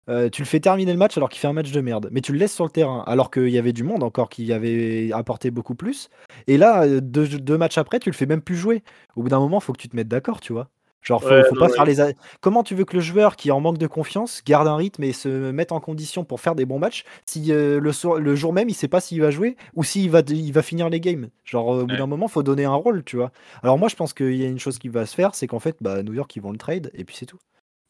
[0.08, 2.20] Euh, tu le fais terminer le match alors qu'il fait un match de merde, mais
[2.20, 5.10] tu le laisses sur le terrain alors qu'il y avait du monde encore qui avait
[5.12, 6.08] apporté beaucoup plus.
[6.46, 8.82] Et là, euh, deux, deux matchs après, tu le fais même plus jouer.
[9.16, 10.68] Au bout d'un moment, faut que tu te mettes d'accord, tu vois.
[11.02, 11.72] Genre, faut, Ouais, faut non, pas ouais.
[11.72, 12.00] faire les.
[12.00, 14.76] a- Comment tu veux que le joueur qui est en manque de confiance garde un
[14.76, 18.52] rythme et se mette en condition pour faire des bons matchs si euh, le, jour
[18.52, 21.28] même il sait pas s'il va jouer ou s'il va, il va finir les games?
[21.44, 21.96] Genre, au bout Ouais.
[21.96, 23.30] d'un moment, faut donner un rôle, tu vois.
[23.62, 25.60] Alors, moi, je pense qu'il y a une chose qui va se faire, c'est qu'en
[25.60, 27.38] fait, bah, New York, ils vont le trade et puis c'est tout.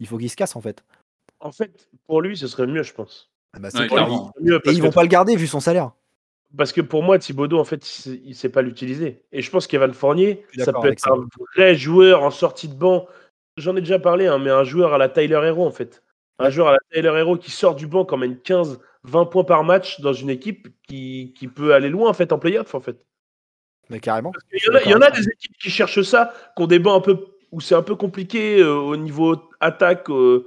[0.00, 0.84] Il faut qu'il se casse en fait.
[1.40, 3.30] En fait, pour lui, ce serait mieux, je pense.
[3.54, 3.86] Ah bah, Ouais.
[4.40, 5.92] Mieux Et ils que, vont pas le garder vu son salaire.
[6.56, 9.24] parce que pour moi, Thibodeau, en fait, il sait, il sait pas l'utiliser.
[9.32, 11.10] Et je pense qu'Evan Fournier, ça peut être ça.
[11.12, 13.06] un vrai joueur en sortie de banc.
[13.56, 16.02] J'en ai déjà parlé, hein, mais un joueur à la Tyler Hero, en fait.
[16.38, 19.44] Un joueur à la Tyler Hero qui sort du banc quand même 15, 20 points
[19.44, 22.80] par match dans une équipe qui, qui peut aller loin, en fait, en playoff, en
[22.80, 23.04] fait.
[23.90, 24.32] Mais carrément.
[24.52, 26.66] Il y en a, il y en a des équipes qui cherchent ça, qui ont
[26.66, 30.46] des bancs un peu où c'est un peu compliqué euh, au niveau attaque, euh,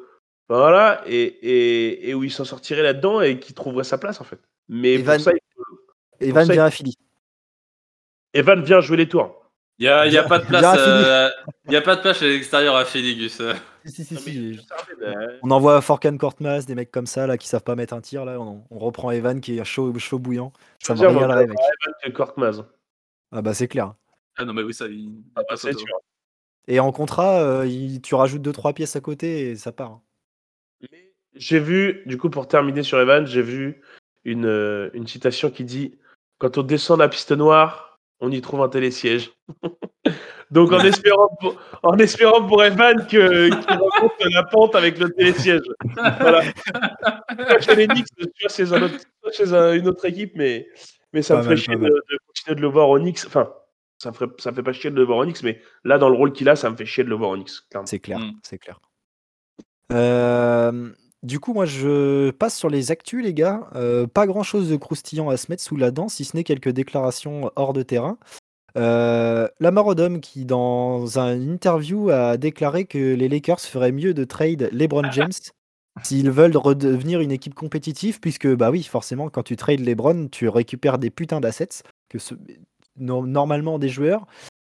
[0.58, 4.24] voilà, et, et, et où il s'en sortirait là-dedans et qui trouverait sa place en
[4.24, 4.40] fait.
[4.70, 5.80] Mais Evan- pour ça, il faut-
[6.20, 6.96] Evan ça, vient à Philly.
[8.34, 9.38] Evan vient jouer les tours.
[9.80, 11.30] Il y a, y a pas de place, euh,
[11.70, 13.42] y a pas de place à l'extérieur à Philly, Gus.
[13.86, 16.76] Si, si, si, Non, mais si, je savais, mais, euh, On envoie Forkan Kortmaz, des
[16.76, 18.40] mecs comme ça là qui savent pas mettre un tir là.
[18.40, 20.54] On, on reprend Evan qui est chaud, chaud bouillant.
[20.80, 21.00] Ça me.
[21.42, 21.56] Evan.
[23.32, 23.96] Ah bah c'est clair.
[24.38, 25.14] Ah non, mais oui, ça, il.
[25.36, 25.56] Ah, pas.
[26.68, 30.00] Et en contrat, euh, il- tu rajoutes 2-3 pièces à côté et ça part.
[31.36, 33.82] J'ai vu, du coup, pour terminer sur Evan, j'ai vu
[34.26, 35.98] une, euh, une citation qui dit
[36.40, 39.32] Quand on descend la piste noire, on y trouve un télésiège.
[40.52, 45.10] Donc, en espérant, pour, en espérant pour Evan que- qu'il remonte la pente avec le
[45.12, 45.62] télésiège.
[46.20, 46.42] Voilà.
[47.78, 50.68] Les Knicks, soit chez, un autre- chez un- une autre équipe, mais,
[51.14, 53.20] mais ça Pas me ferait chier de, continuer de le voir au Knicks.
[53.28, 53.50] Enfin,
[53.98, 55.98] ça me, ferait, ça me fait pas chier de le voir au Knicks, mais là,
[55.98, 57.52] dans le rôle qu'il a, ça me fait chier de le voir au Knicks.
[57.86, 58.32] C'est clair, Mm.
[58.44, 58.78] c'est clair.
[59.94, 60.90] Euh,
[61.24, 63.70] du coup, moi, je passe sur les actus, les gars.
[63.76, 66.70] Euh, pas grand-chose de croustillant à se mettre sous la dent, si ce n'est quelques
[66.70, 68.18] déclarations hors de terrain.
[68.78, 74.24] Euh, Lamar Odom, qui dans une interview a déclaré que les Lakers feraient mieux de
[74.24, 75.32] trade LeBron James
[76.04, 80.48] s'ils veulent redevenir une équipe compétitive, puisque bah oui, forcément, quand tu trades LeBron, tu
[80.48, 82.36] récupères des putains d'assets que ce-
[82.98, 84.26] normalement des joueurs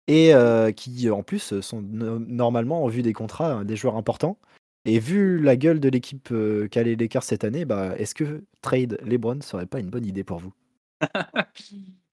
[0.09, 3.97] et euh, qui en plus sont no- normalement en vue des contrats euh, des joueurs
[3.97, 4.37] importants.
[4.85, 8.43] Et vu la gueule de l'équipe euh, qu'a les Lakers cette année, bah, est-ce que
[8.63, 10.53] trade LeBron serait pas une bonne idée pour vous?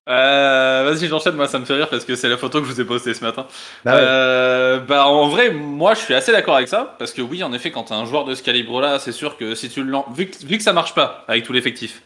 [0.07, 2.73] Euh, Vas-y, j'enchaîne, moi ça me fait rire parce que c'est la photo que je
[2.73, 3.45] vous ai postée ce matin.
[3.85, 4.01] Bah ouais.
[4.01, 7.53] Euh, bah en vrai, moi je suis assez d'accord avec ça parce que oui, en
[7.53, 10.09] effet, quand t'as un joueur de ce calibre-là, c'est sûr que si tu l'en...
[10.11, 12.01] vu, que, vu que ça marche pas avec tout l'effectif,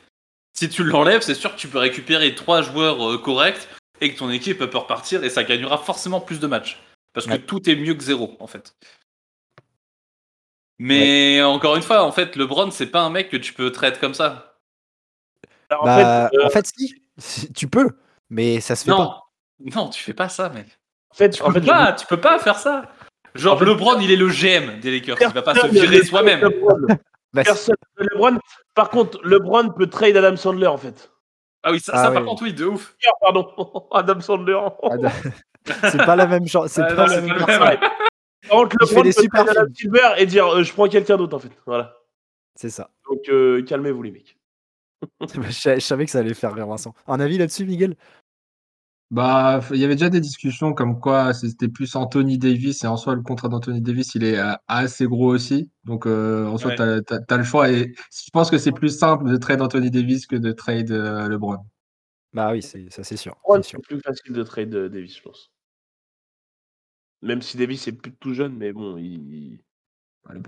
[0.53, 3.69] si tu l'enlèves, c'est sûr que tu peux récupérer trois joueurs euh, corrects
[4.01, 6.81] et que ton équipe peut repartir et ça gagnera forcément plus de matchs
[7.13, 7.39] parce que Ouais.
[7.39, 8.75] tout est mieux que zéro en fait.
[10.85, 13.99] Mais encore une fois, en fait, LeBron, c'est pas un mec que tu peux traiter
[13.99, 14.57] comme ça.
[15.69, 16.69] Alors, en Bah, fait, euh, en fait,
[17.17, 17.89] si, tu peux,
[18.29, 19.21] mais ça se fait Non, pas.
[19.75, 20.67] non, tu fais pas ça, mec.
[21.11, 22.83] en fait, Tu en peux fait, je- pas, tu peux pas faire ça.
[23.33, 26.03] Genre En fait- LeBron, il est le GM des Lakers, il va pas se virer
[26.03, 26.41] soi-même.
[27.33, 28.37] Bah, Personne ne veut LeBron.
[28.75, 31.09] Par contre, LeBron peut trade Adam Sandler en fait.
[31.63, 32.15] Ah oui, ça, Ah ça, oui.
[32.15, 32.95] par contre, oui, de ouf.
[33.21, 33.47] Pardon,
[33.93, 34.59] Adam Sandler.
[34.83, 36.69] Ah, c'est pas la même chose.
[36.69, 37.79] C'est Ouais, pas non, la même.
[38.49, 39.73] Fait LeBron des peut super Adam films.
[39.75, 41.51] Silver et dire euh, je prends quelqu'un d'autre en fait.
[41.65, 41.95] Voilà.
[42.55, 42.91] C'est ça.
[43.09, 44.37] Donc euh, calmez-vous les mecs.
[45.21, 45.41] je,
[45.75, 46.93] je savais que ça allait faire rire Vincent.
[47.07, 47.95] Un avis là-dessus, Miguel?
[49.11, 52.97] Bah, il y avait déjà des discussions comme quoi c'était plus Anthony Davis et en
[52.97, 55.69] soi le contrat d'Anthony Davis il est euh, assez gros aussi.
[55.83, 56.75] Donc euh, en soi Ouais.
[56.77, 59.91] t'as, t'as- t'as le choix et je pense que c'est plus simple de trade Anthony
[59.91, 61.57] Davis que de trade euh, LeBron.
[62.33, 63.35] Bah oui, c'est ça, c'est sûr.
[63.47, 63.79] C'est sûr.
[63.83, 65.51] c'est plus facile de trade euh, Davis, je pense.
[67.23, 69.57] Même si Davis est plus tout jeune, mais bon, il.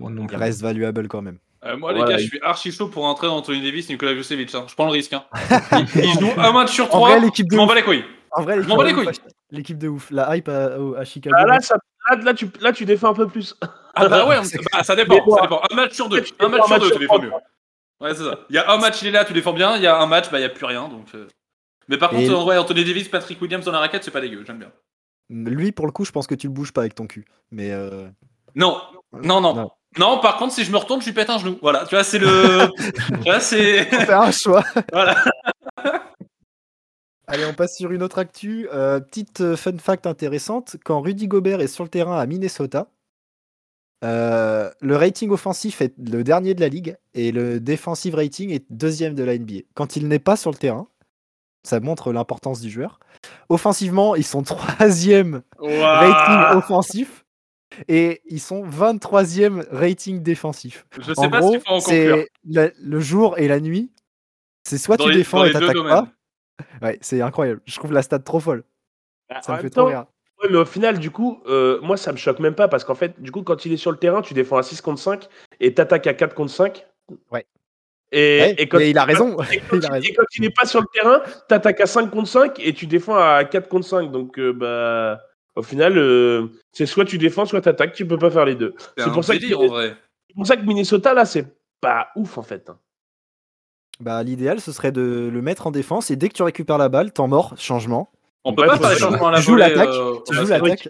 [0.00, 1.38] Non reste valuable quand même.
[1.64, 4.14] Euh, moi, les gars, il- je suis archi chaud pour entrer dans Anthony Davis, Nicolas
[4.14, 4.54] Vucevic.
[4.54, 4.64] hein.
[4.68, 5.12] Je prends le risque.
[5.14, 5.24] Hein.
[5.72, 7.10] Il, il joue un match sur En trois.
[7.10, 7.68] vrai, l'équipe de je m'en ouf.
[7.70, 8.04] bats les couilles.
[8.30, 9.20] En vrai, Je m'en bats les l'équipe de couilles.
[9.26, 10.10] ouf, L'équipe de ouf.
[10.10, 11.34] La hype à, au- à Chicago.
[11.38, 11.76] Ah, là, ça-
[12.10, 13.54] là, là, tu, là, tu défends un peu plus.
[13.94, 14.36] Ah bah ouais,
[14.72, 15.60] bah, ça dépend, ça dépend.
[15.70, 16.22] Un match sur deux.
[16.38, 17.30] Un match un sur match deux, sur tu défends mieux.
[18.00, 18.38] Ouais, c'est ça.
[18.50, 19.76] Il y a un match, il est là, tu défends bien.
[19.76, 20.88] Il y a un match, bah, il n'y a plus rien.
[20.88, 21.26] Donc, euh.
[21.88, 24.20] Mais par Et- contre, en vrai, Anthony Davis, Patrick Williams dans la raquette, c'est pas
[24.20, 24.44] dégueu.
[24.46, 24.70] J'aime bien.
[25.28, 27.24] Lui, pour le coup, je pense que tu le bouges pas avec ton cul.
[27.50, 28.08] Mais euh,
[28.54, 28.80] Non,
[29.12, 29.54] non, non.
[29.54, 29.70] Non.
[29.98, 30.20] Non.
[30.20, 31.58] par contre, si je me retourne, je lui pète un genou.
[31.62, 32.68] Voilà, tu vois, c'est le.
[33.08, 34.10] tu vois, c'est.
[34.10, 34.64] un choix.
[34.92, 35.16] Voilà.
[37.28, 38.68] Allez, on passe sur une autre actu.
[38.72, 40.76] Euh, petite euh, fun fact intéressante.
[40.84, 42.88] Quand Rudy Gobert est sur le terrain à Minnesota,
[44.04, 48.64] euh, le rating offensif est le dernier de la ligue et le defensive rating est
[48.70, 49.62] deuxième de la NBA.
[49.74, 50.86] Quand il n'est pas sur le terrain,
[51.66, 53.00] ça montre l'importance du joueur.
[53.48, 57.24] Offensivement, ils sont troisième rating offensif
[57.88, 60.86] et ils sont 23e rating défensif.
[60.98, 62.16] Je sais En pas gros, s'il faut en conclure.
[62.16, 63.90] c'est la- le jour et la nuit.
[64.64, 66.08] C'est soit Dans tu les- défends et t'attaques pas.
[66.80, 67.60] Ouais, c'est incroyable.
[67.66, 68.64] Je trouve la stat trop folle.
[69.28, 70.06] Ah, Ça me fait même trop temps, rire.
[70.42, 72.94] ouais, mais au final, du coup, euh, moi, ça me choque même pas parce qu'en
[72.94, 75.28] fait, du coup, quand il est sur le terrain, tu défends à 6 contre 5
[75.60, 76.86] et t'attaques à 4 contre 5.
[77.30, 77.44] Ouais.
[78.18, 79.36] Et, Ouais, et quand, mais il a raison.
[79.52, 82.58] et quand il il- il n'est pas sur le terrain, t'attaques à 5 contre 5
[82.60, 84.10] et tu défends à 4 contre 5.
[84.10, 85.20] Donc, euh, bah,
[85.54, 87.92] au final, euh, c'est soit tu défends, soit t'attaques.
[87.92, 88.72] Tu peux pas faire les deux.
[88.96, 89.94] C'est C'est pour, ça que, en vrai.
[90.28, 91.46] c'est pour ça que Minnesota, là, c'est
[91.80, 92.70] pas ouf en fait.
[94.00, 96.88] Bah, l'idéal, ce serait de le mettre en défense et dès que tu récupères la
[96.88, 98.10] balle, temps mort, changement.
[98.44, 99.62] On peut Ouais, pas faire les jouer- changements à la tu volée.
[99.68, 100.62] l'attaque, euh, tu basket.
[100.62, 100.88] l'attaque.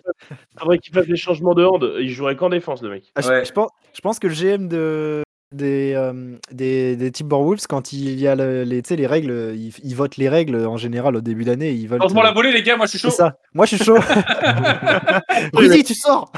[0.59, 1.93] Faudrait qu'il fasse des changements de hand.
[2.01, 3.11] Il jouerait qu'en défense, le mec.
[3.15, 7.93] Ah, je pense, je pense que le GM de, des, euh, des, des Timberwolves, quand
[7.93, 10.77] il y a le- les, tu sais, les règles, ils, ils votent les règles en
[10.77, 11.73] général au début d'année.
[11.73, 12.03] Ils veulent.
[12.03, 13.11] À la volée, les gars, moi je suis chaud.
[13.11, 13.37] ça.
[13.55, 13.97] Moi, je suis chaud.
[15.55, 16.31] Rudy, tu sors.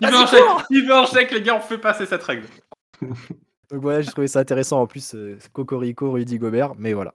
[0.00, 2.44] Il veut un chèque, il veut un chèque, les gars, on fait passer cette règle.
[3.70, 4.80] Donc voilà, j'ai trouvé ça intéressant.
[4.82, 6.72] En plus, euh, Cocorico, Rudy Gobert.
[6.78, 7.14] Mais voilà.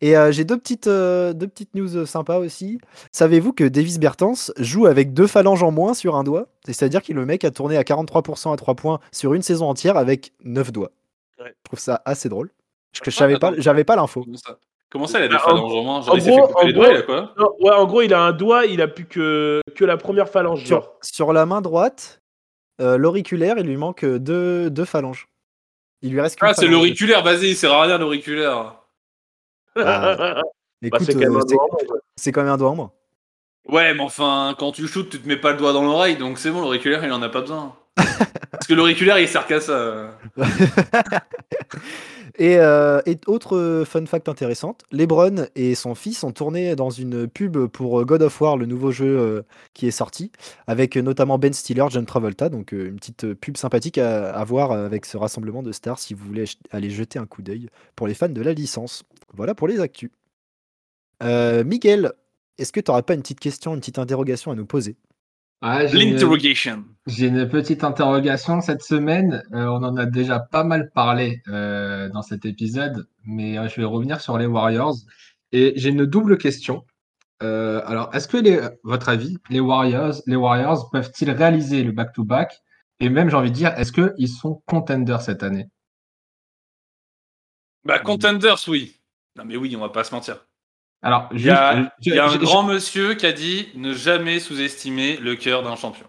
[0.00, 2.78] Et euh, j'ai deux petites, euh, deux petites news euh, sympas aussi.
[3.12, 6.46] Savez-vous que Davis Bertens joue avec deux phalanges en moins sur un doigt?
[6.66, 9.96] C'est-à-dire que le mec a tourné à 43% à 3 points sur une saison entière
[9.96, 10.90] avec 9 doigts.
[11.38, 11.48] Ouais.
[11.48, 12.50] Je trouve ça assez drôle.
[12.92, 14.22] Je, je Ah, savais pas, j'avais pas l'info.
[14.24, 14.58] Comment ça?
[14.90, 16.02] Comment ça, il a des Bah, en- phalanges en moins?
[16.02, 17.34] Genre, en il s'est gros- fait couper en les doigts, gros- il a quoi?
[17.38, 20.28] Non, ouais, en gros, il a un doigt, il a plus que, que la première
[20.28, 20.64] phalange,
[21.00, 22.20] Sur, la main droite,
[22.80, 25.28] euh, l'auriculaire, il lui manque deux, deux phalanges.
[26.02, 28.79] Il lui reste Ah, c'est l'auriculaire, vas-y, il sert à rien l'auriculaire.
[29.76, 29.84] Écoute,
[30.82, 31.98] Bah, c'est quand même euh, un doigt en moins, quoi.
[32.16, 32.92] c'est quand même un doigt en moins.
[33.68, 36.38] Ouais, mais enfin, quand tu shootes, tu te mets pas le doigt dans l'oreille, donc
[36.38, 37.76] c'est bon, l'auriculaire, il en a pas besoin.
[38.50, 39.46] Parce que l'auriculaire, il sert
[42.40, 47.28] euh, et autre euh, fun fact intéressante, LeBron et son fils ont tourné dans une
[47.28, 50.30] pub pour euh, God of War, le nouveau jeu qui est sorti,
[50.66, 55.16] avec notamment Ben Stiller, John Travolta, donc une petite pub sympathique à, voir avec ce
[55.16, 58.42] rassemblement de stars si vous voulez aller jeter un coup d'œil pour les fans de
[58.42, 59.02] la licence.
[59.34, 60.10] Voilà pour les actus.
[61.22, 62.12] Miguel,
[62.58, 64.96] est-ce que tu n'aurais pas une petite question, une petite interrogation à nous poser?
[65.62, 66.84] Ouais, j'ai une- L'interrogation.
[67.06, 69.42] J'ai une petite interrogation cette semaine.
[69.52, 73.76] Euh, on en a déjà pas mal parlé euh, dans cet épisode, mais euh, je
[73.76, 74.96] vais revenir sur les Warriors.
[75.52, 76.84] Et j'ai une double question.
[77.40, 82.60] Alors, est-ce que, les, votre avis, les Warriors, les Warriors peuvent-ils réaliser le back-to-back?
[83.00, 85.66] Et même, j'ai envie de dire, est-ce qu'ils sont contenders cette année?
[87.84, 89.00] Bah, Contenders, oui.
[89.36, 90.46] Non, mais oui, on va pas se mentir.
[91.02, 95.16] Alors, Il y a, y un je- grand monsieur qui a dit ne jamais sous-estimer
[95.16, 96.06] le cœur d'un champion.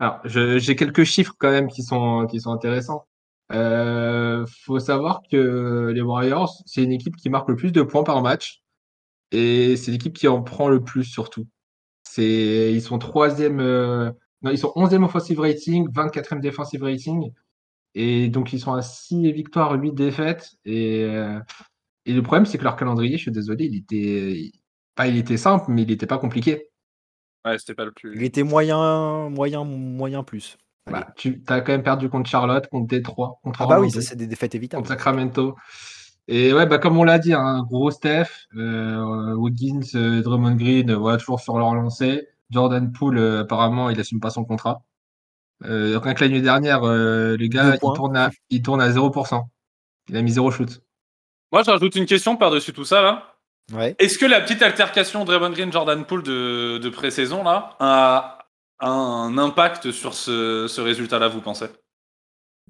[0.00, 3.06] Alors, j'ai quelques chiffres quand même qui sont, qui sont intéressants.
[3.52, 8.04] Euh, faut savoir que les Warriors, c'est une équipe qui marque le plus de points
[8.04, 8.62] par match
[9.32, 11.46] et c'est l'équipe qui en prend le plus surtout.
[12.04, 14.10] C'est, ils sont troisième, euh,
[14.42, 17.32] non, ils sont 11e offensive rating, 24e defensive rating
[17.94, 21.38] et donc ils sont à 6 victoires, 8 défaites et, euh,
[22.08, 24.52] et le problème c'est que leur calendrier, je suis désolé, il était,
[24.94, 26.70] pas il était simple, mais il n'était pas compliqué.
[27.44, 28.24] Ouais, c'était pas le Il plus.
[28.24, 30.58] était moyen, moyen, moyen plus.
[30.90, 34.00] Bah, tu as quand même perdu contre Charlotte, contre Détroit, contre ah bah oui, Orlando,
[34.00, 34.82] c'est des défaites évitables.
[34.82, 35.56] contre Sacramento.
[36.28, 40.90] Et ouais, bah, comme on l'a dit, un gros Steph, euh, Wiggins, euh, Drummond Green,
[40.90, 42.28] euh, voilà, toujours sur leur lancée.
[42.50, 44.82] Jordan Poole, euh, apparemment, il assume pas son contrat.
[45.64, 48.90] Euh, rien que la nuit dernière, euh, le gars, il tourne, à, il tourne à
[48.90, 49.48] 0%.
[50.08, 50.82] Il a mis zéro shoot.
[51.52, 53.34] Moi, je rajoute une question par-dessus tout ça, là.
[53.72, 53.94] Ouais.
[53.98, 58.38] Est-ce que la petite altercation Draymond Green Jordan Poole de, de pré-saison là a,
[58.80, 61.66] un impact sur ce, ce résultat-là, vous pensez?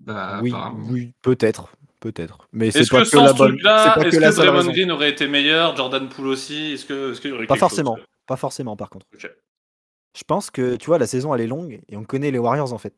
[0.00, 1.68] Bah, oui, peut-être,
[2.00, 2.48] peut-être.
[2.52, 3.54] Mais c'est Est-ce pas que que, sans la ce bonne.
[3.56, 4.70] est-ce que que, Draymond raison.
[4.72, 6.72] Green aurait été meilleur, Jordan Poole aussi?
[6.72, 9.06] Est-ce que, est-ce qu'il y aurait Pas chose forcément, pas forcément par contre.
[9.16, 12.72] Je pense que tu vois la saison elle est longue et on connaît les Warriors
[12.72, 12.94] en fait.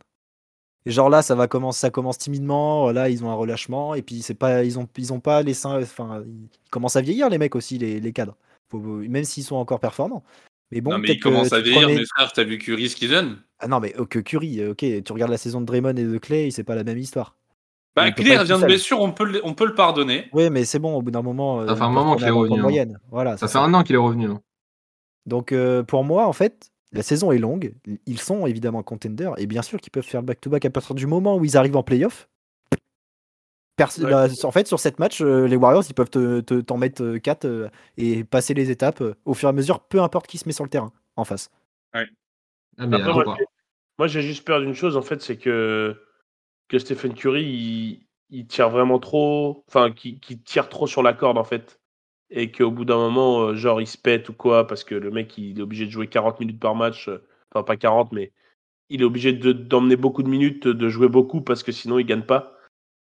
[0.86, 2.90] Et genre là ça va commencer, ça commence timidement.
[2.90, 5.54] Là ils ont un relâchement et puis c'est pas, ils ont, ils ont pas les
[5.54, 5.80] seins.
[5.82, 8.36] Enfin ils commencent à vieillir les mecs aussi les, les cadres.
[8.70, 10.22] Faut- même s'ils sont encore performants.
[10.70, 12.56] Mais bon non, mais peut-être il commence que à vieillir, prenais- mais frère, t'as vu
[12.58, 15.60] Curry ce qu'il donne Ah non mais oh, que Curry, ok, tu regardes la saison
[15.60, 17.36] de Draymond et de Clay, c'est pas la même histoire.
[17.96, 20.28] Bah, Clay revient de blessure, on peut, le- on peut le pardonner.
[20.32, 21.66] Oui mais c'est bon au bout d'un moment.
[21.66, 22.62] Ça euh, fait un ils moment qu'il est revenu, hein.
[22.62, 22.98] moyenne.
[23.10, 23.36] Voilà.
[23.36, 24.28] Ça c'est fait un an qu'il est revenu.
[24.30, 24.40] hein.
[25.26, 27.74] Donc euh, pour moi, en fait, la saison est longue.
[28.06, 31.06] Ils sont évidemment contenders et bien sûr qu'ils peuvent faire le back-to-back à partir du
[31.06, 32.28] moment où ils arrivent en playoff.
[33.76, 34.10] Pers- Ouais.
[34.10, 37.16] bah, en fait, sur cette match, euh, les Warriors, ils peuvent te- te- t'en mettre
[37.18, 40.46] 4 et passer les étapes euh, au fur et à mesure, peu importe qui se
[40.46, 41.50] met sur le terrain en face.
[41.92, 42.04] Ah,
[42.86, 43.44] mais Après, à moi, j'ai-
[43.98, 45.96] moi, j'ai juste peur d'une chose, en fait, c'est que,
[46.68, 51.38] que Stephen Curry, il, il tire vraiment trop, enfin, qu'il tire trop sur la corde,
[51.38, 51.79] en fait.
[52.30, 55.10] Et qu'au bout d'un moment, euh, genre, il se pète ou quoi, parce que le
[55.10, 57.08] mec, il est obligé de jouer 40 minutes par match.
[57.08, 57.18] euh,
[57.52, 58.32] Enfin, pas 40, mais
[58.90, 62.06] il est obligé de- d'emmener beaucoup de minutes, de jouer beaucoup, parce que sinon, il
[62.06, 62.56] gagne pas.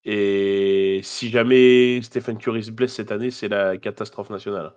[0.05, 4.75] Et si jamais Stephen Curry se blesse cette année, c'est la catastrophe nationale.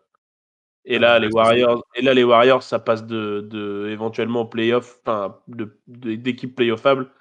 [0.86, 4.46] Et Ah là, bah, les Warriors, et là, les Warriors, ça passe de, de éventuellement
[4.46, 5.40] playoff, enfin,
[5.88, 7.12] d'équipe playoffable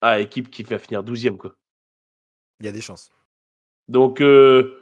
[0.00, 1.54] à équipe qui va finir 12e, quoi.
[2.60, 3.10] Il y a des chances.
[3.88, 4.78] Donc, euh,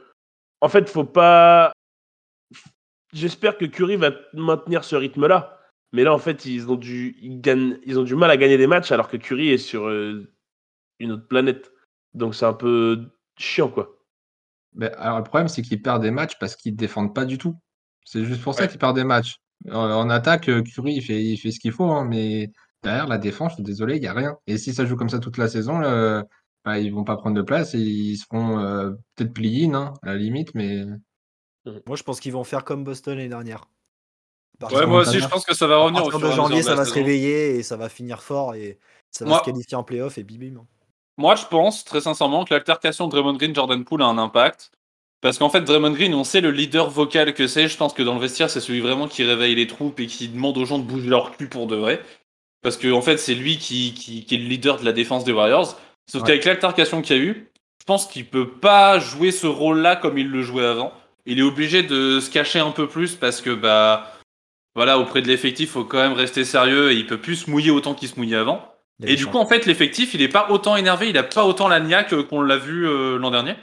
[0.61, 1.71] en fait, faut pas.
[3.13, 5.57] J'espère que Curry va maintenir ce rythme-là.
[5.91, 8.57] Mais là, en fait, ils ont, du, ils, gagnent, ils ont du mal à gagner
[8.57, 10.31] des matchs alors que Curry est sur euh,
[10.99, 11.71] une autre planète.
[12.13, 13.97] Donc, c'est un peu chiant, quoi.
[14.73, 17.39] Mais alors, le problème, c'est qu'ils perdent des matchs parce qu'ils ne défendent pas du
[17.39, 17.55] tout.
[18.05, 19.37] C'est juste pour ça qu'ils perdent des matchs.
[19.71, 22.51] En, en attaque, euh, Curry, il fait, il fait ce qu'il faut, hein, mais
[22.83, 24.37] derrière, la défense, je suis désolé, il n'y a rien.
[24.45, 25.81] Et si ça joue comme ça toute la saison,
[26.65, 30.07] bah, ils vont pas prendre de place et ils seront euh, peut-être play-in, hein, à
[30.07, 30.83] la limite, mais
[31.87, 33.65] Moi, je pense qu'ils vont faire comme Boston l'année dernière.
[34.71, 36.93] Ouais, moi aussi, je pense que ça va revenir au de janvier, ça va se
[36.93, 38.77] réveiller et ça va finir fort et
[39.09, 40.65] ça va Moi- se qualifier en playoff et bim bim.
[41.17, 44.71] Moi, je pense très sincèrement que l'altercation de Draymond Green Jordan Poole a un impact.
[45.21, 47.67] Parce qu'en fait, Draymond Green, on sait le leader vocal que c'est.
[47.67, 50.29] Je pense que dans le vestiaire, c'est celui vraiment qui réveille les troupes et qui
[50.29, 52.01] demande aux gens de bouger leur cul pour de vrai.
[52.61, 55.23] Parce que en fait, c'est lui qui, qui, qui est le leader de la défense
[55.25, 55.77] des Warriors.
[56.09, 56.27] Sauf Ouais.
[56.27, 57.49] qu'avec l'altercation qu'il y a eu,
[57.81, 60.93] je pense qu'il peut pas jouer ce rôle-là comme il le jouait avant.
[61.29, 64.13] Il est obligé de se cacher un peu plus parce que bah
[64.75, 67.69] voilà, auprès de l'effectif, faut quand même rester sérieux et il peut plus se mouiller
[67.69, 68.73] autant qu'il se mouillait avant.
[69.05, 71.67] Et du coup, en fait, l'effectif, il est pas autant énervé, il a pas autant
[71.67, 73.55] la niaque qu'on l'a vu euh, l'an dernier.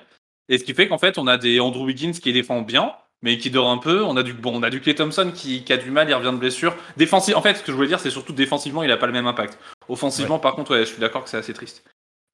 [0.48, 3.36] Et ce qui fait qu'en fait, on a des Andrew Wiggins qui défend bien, mais
[3.36, 4.02] qui dort un peu.
[4.04, 6.14] On a du bon, on a du Clay Thompson qui, qui a du mal, il
[6.14, 6.74] revient de blessure.
[6.96, 9.12] Défensif, en fait, ce que je voulais dire, c'est surtout défensivement, il a pas le
[9.12, 9.58] même impact.
[9.88, 11.84] Offensivement, par contre, ouais, je suis d'accord que c'est assez triste.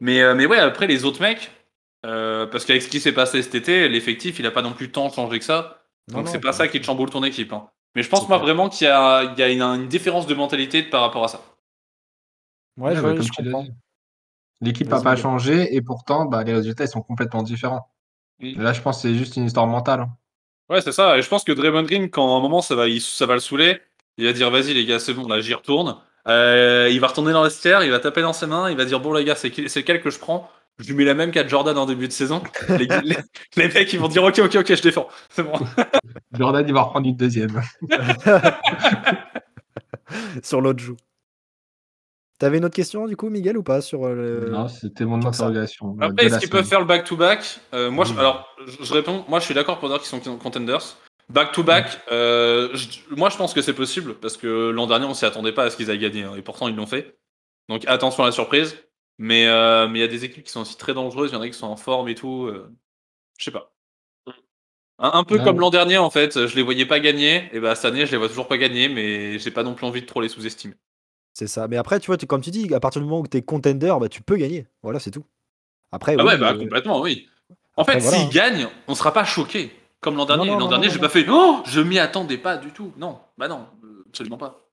[0.01, 1.51] Mais, euh, mais ouais, après les autres mecs,
[2.05, 4.91] euh, parce qu'avec ce qui s'est passé cet été, l'effectif, il a pas non plus
[4.91, 5.79] tant changé que ça.
[6.09, 7.53] Donc c'est pas ça qui te chamboule ton équipe.
[7.53, 7.69] hein.
[7.95, 8.47] Mais je pense moi clair.
[8.47, 11.29] vraiment qu'il y a, il y a une, une différence de mentalité par rapport à
[11.29, 11.41] ça.
[12.77, 13.67] Ouais, je, bah, je tu l'as comprends.
[14.61, 17.88] L'équipe n'a pas changé et pourtant, bah, les résultats ils sont complètement différents.
[18.41, 20.01] Là, je pense que c'est juste une histoire mentale.
[20.01, 20.17] hein.
[20.69, 21.19] Ouais, c'est ça.
[21.19, 23.35] Et je pense que Draymond Green, quand à un moment ça va, il- ça va
[23.35, 23.81] le saouler,
[24.17, 25.97] il va dire vas-y les gars, c'est bon, là j'y retourne.
[26.29, 28.85] Euh, il va retourner dans le vestiaire, il va taper dans ses mains, il va
[28.85, 30.49] dire bon les gars, c'est c'est lequel que je prends?
[30.79, 32.43] Je lui mets la même qu'à Jordan en début de saison.
[32.69, 33.17] Les, les-
[33.57, 35.53] les mecs ils vont dire ok ok ok je défends, c'est bon.
[36.39, 37.61] Jordan, il va reprendre une deuxième.
[40.43, 40.97] sur l'autre joue.
[42.39, 44.15] T'avais une autre question du coup, Miguel, ou pas sur euh,
[44.47, 44.51] le...
[44.51, 45.97] Non, c'était mon interrogation.
[46.01, 48.85] euh, Après est-ce qu'ils peuvent faire le back to back Euh, Moi je, alors je,
[48.85, 50.97] je réponds, moi je suis d'accord pour dire qu'ils sont contenders.
[51.29, 55.07] Back to back, euh, je- moi je pense que c'est possible parce que l'an dernier
[55.07, 57.17] on s'y attendait pas à ce qu'ils aient gagné hein, et pourtant ils l'ont fait.
[57.69, 58.77] Donc attention à la surprise.
[59.23, 61.37] Mais euh, mais il y a des équipes qui sont aussi très dangereuses, il y
[61.39, 62.47] en a qui sont en forme et tout.
[62.47, 62.75] euh,
[63.39, 63.73] je sais pas.
[64.99, 65.43] Un, un peu Ouais.
[65.43, 68.13] comme l'an dernier en fait, je les voyais pas gagner et bah cette année je
[68.13, 70.75] les vois toujours pas gagner, mais j'ai pas non plus envie de trop les sous-estimer.
[71.35, 71.69] C'est ça.
[71.69, 73.43] Mais après, tu vois, tu- comme tu dis, à partir du moment où tu es
[73.43, 74.67] contender, bah, tu peux gagner.
[74.83, 75.25] Voilà, c'est tout.
[75.93, 77.29] Après, Ah oui, ouais bah euh, complètement oui.
[77.77, 78.31] En après, fait voilà, s'ils hein.
[78.31, 80.47] gagnent, on sera pas choqué comme l'an dernier.
[80.47, 81.01] non, L'an non, dernier non, j'ai non.
[81.01, 82.93] pas fait oh je m'y attendais pas du tout.
[82.97, 84.69] Non bah non euh, absolument pas.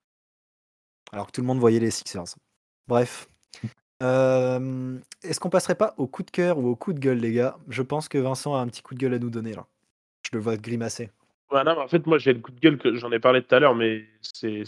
[1.12, 2.36] alors que tout le monde voyait les Sixers.
[2.88, 3.28] Bref.
[4.02, 7.34] Euh, Est-ce qu'on passerait pas au coup de cœur ou au coup de gueule, les
[7.34, 7.58] gars?
[7.68, 9.68] Je pense que Vincent a un petit coup de gueule à nous donner là.
[10.24, 11.10] Je le vois grimacer.
[11.52, 13.56] Ouais, non, en fait, moi, j'ai le coup de gueule que j'en ai parlé tout
[13.56, 14.64] à l'heure, mais c'est,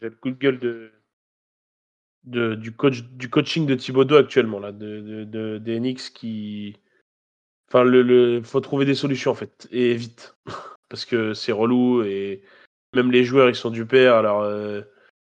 [0.00, 0.92] le coup de gueule
[2.24, 6.76] de, du, coach, du coaching de Thibodeau actuellement, là, de, de, qui.
[7.68, 10.36] Enfin, le, le, faut trouver des solutions, en fait, et vite.
[10.88, 12.42] Parce que c'est relou, et
[12.94, 14.14] même les joueurs, ils sont du père.
[14.14, 14.82] Alors, euh,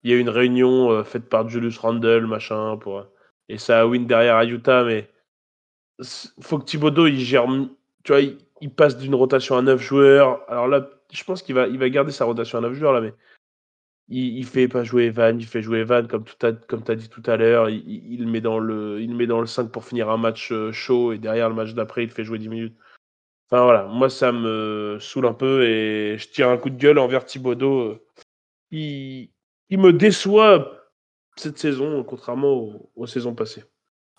[0.03, 3.07] il y a une réunion euh, faite par Julius Randle, machin, pour,
[3.49, 5.09] et ça a win derrière à Utah, mais
[6.41, 7.45] faut que Thibodeau, il gère.
[8.03, 8.21] Tu vois,
[8.61, 10.41] il, passe d'une rotation à 9 joueurs.
[10.49, 13.01] Alors là, je pense qu'il va, il va garder sa rotation à 9 joueurs, là,
[13.01, 13.13] mais
[14.09, 16.35] il, il fait pas jouer Evan, il fait jouer Evan, comme tu
[16.67, 17.69] comme as dit tout à l'heure.
[17.69, 21.13] Il, met dans le, il met dans le 5 pour finir un match euh, chaud,
[21.13, 22.77] et derrière le match d'après, il fait jouer 10 minutes.
[23.49, 26.99] Enfin voilà, moi, ça me saoule un peu, et je tire un coup de gueule
[26.99, 27.81] envers Thibodeau.
[27.81, 28.01] euh,
[28.71, 30.84] il me déçoit
[31.37, 33.63] cette saison, contrairement aux- aux saisons passées.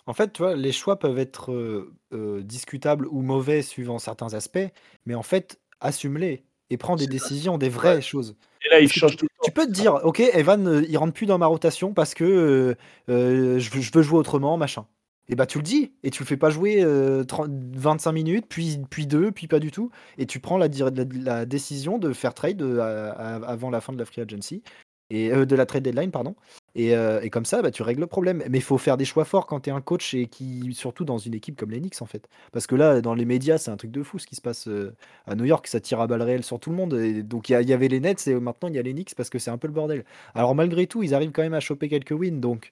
[0.05, 4.33] En fait, tu vois, les choix peuvent être euh, euh, discutables ou mauvais suivant certains
[4.33, 4.59] aspects,
[5.05, 7.09] mais en fait, assume-les et prends des ça.
[7.09, 8.35] décisions, des vraies choses.
[8.65, 11.13] Et là, il change tu, tout tu peux te dire, ok, Evan, euh, il rentre
[11.13, 12.75] plus dans ma rotation parce que
[13.09, 14.85] euh, je, veux, je veux jouer autrement, machin.
[15.29, 18.45] Et bah tu le dis, et tu le fais pas jouer euh, 30 25 minutes,
[18.47, 21.97] puis, puis deux, puis pas du tout, et tu prends la, dir- la- la décision
[21.97, 24.63] de faire trade à- à- avant la fin de la free agency,
[25.09, 26.35] et euh, de la trade deadline, pardon.
[26.77, 28.43] Et, euh, et comme ça, bah, tu règles le problème.
[28.49, 31.05] Mais il faut faire des choix forts quand tu es un coach et qui, surtout
[31.05, 32.29] dans une équipe comme les Knicks, en fait.
[32.51, 34.67] Parce que là, dans les médias, c'est un truc de fou ce qui se passe
[34.67, 34.93] euh,
[35.25, 35.65] à New York.
[35.67, 36.93] Ça tire à balles réelles sur tout le monde.
[36.93, 39.29] Et donc il y, avait les Nets et maintenant il y a les Knicks parce
[39.29, 40.05] que c'est un peu le bordel.
[40.35, 42.39] Alors malgré tout, ils arrivent quand même à choper quelques wins.
[42.39, 42.71] Donc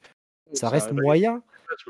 [0.54, 1.42] ça reste moyen.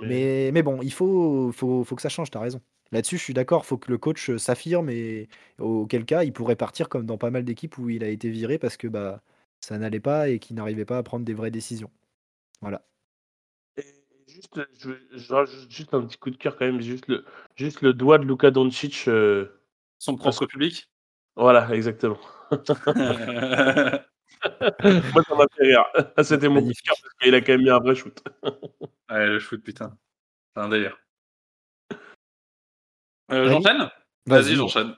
[0.01, 2.61] mais- Mais, mais bon, il faut, faut, faut que ça change, t'as raison.
[2.91, 5.27] Là-dessus, je suis d'accord, faut que le coach euh, s'affirme et
[5.59, 8.57] auquel cas, il pourrait partir comme dans pas mal d'équipes où il a été viré
[8.57, 9.21] parce que bah,
[9.59, 11.89] ça n'allait pas et qu'il n'arrivait pas à prendre des vraies décisions.
[12.61, 12.81] Voilà.
[13.77, 13.83] Et
[14.27, 17.25] juste, je, je rajoute juste un petit coup de cœur quand même, juste le,
[17.55, 19.07] juste le doigt de Luka Doncic.
[19.07, 19.61] euh,
[19.99, 20.89] Son propre public.
[21.35, 22.19] Voilà, exactement.
[22.51, 22.63] Moi,
[25.23, 25.85] ça m'a fait rire.
[26.23, 28.17] C'était mon coup de cœur parce qu'il a quand même mis un vrai shoot.
[29.09, 29.97] Ouais, le shoot, putain.
[30.55, 30.97] C'est un délire.
[33.31, 33.49] Euh, Vas-y.
[33.49, 33.89] j'enchaîne?
[34.27, 34.95] Vas-y, j'enchaîne.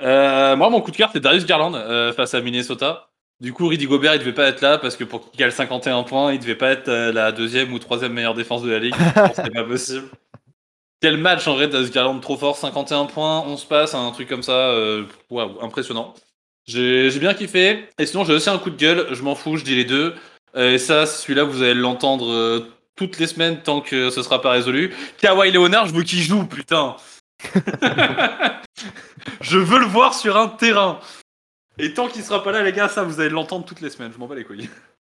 [0.00, 3.10] Euh, moi, mon coup de cœur, c'est Darius Garland euh, face à Minnesota.
[3.40, 6.02] Du coup, Rudy Gobert, il devait pas être là parce que pour qu'il cale 51
[6.02, 8.94] points, il devait pas être euh, la deuxième ou troisième meilleure défense de la ligue.
[9.34, 10.08] C'était pas possible.
[11.00, 14.42] Quel match en vrai, Darius Garland trop fort, 51 points, 11 passes, un truc comme
[14.42, 14.70] ça.
[14.70, 16.14] euh, Waouh, impressionnant.
[16.66, 17.88] J'ai bien kiffé.
[17.98, 20.14] Et sinon, j'ai aussi un coup de gueule, je m'en fous, je dis les deux.
[20.56, 22.66] Et ça, celui-là, vous allez l'entendre euh,
[22.96, 24.92] toutes les semaines tant que ce sera pas résolu.
[25.22, 26.96] Kawhi Leonard, je veux qu'il joue, putain.
[29.40, 30.98] je veux le voir sur un terrain.
[31.78, 34.12] Et tant qu'il sera pas là, les gars, ça vous allez l'entendre toutes les semaines.
[34.12, 34.68] Je m'en bats les couilles.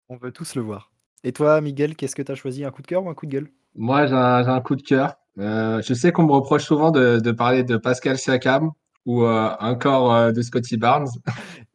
[0.10, 0.92] On veut tous le voir.
[1.24, 2.64] Et toi, Miguel, qu'est-ce que tu as choisi?
[2.66, 3.50] Un coup de cœur ou un coup de gueule?
[3.76, 5.16] Moi, j'ai un, coup de cœur.
[5.40, 8.72] Euh, je sais qu'on me reproche souvent de, de parler de Pascal Siakam
[9.06, 11.08] ou euh, encore euh, de Scotty Barnes.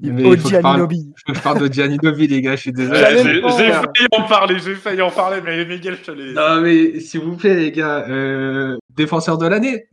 [0.00, 0.88] Mais il faut que je parle,
[1.28, 3.00] je parle de Gianinobi, les gars, je suis désolé.
[3.18, 6.98] J'ai failli en parler, j'ai failli en parler, mais Miguel, je te l'ai Non, mais
[7.00, 9.86] s'il vous plaît, les gars, euh, défenseur de l'année.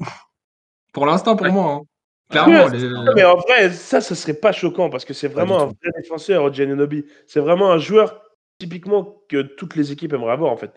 [0.93, 1.53] Pour l'instant, pour Ouais.
[1.53, 1.73] moi.
[1.73, 1.81] hein.
[2.29, 2.65] Clairement.
[2.65, 5.61] Ouais, les- Non, mais en vrai, ça, ce serait pas choquant parce que c'est vraiment
[5.61, 7.05] un vrai défenseur, Giannobi.
[7.27, 8.21] C'est vraiment un joueur
[8.59, 10.71] typiquement que toutes les équipes aimeraient avoir en fait.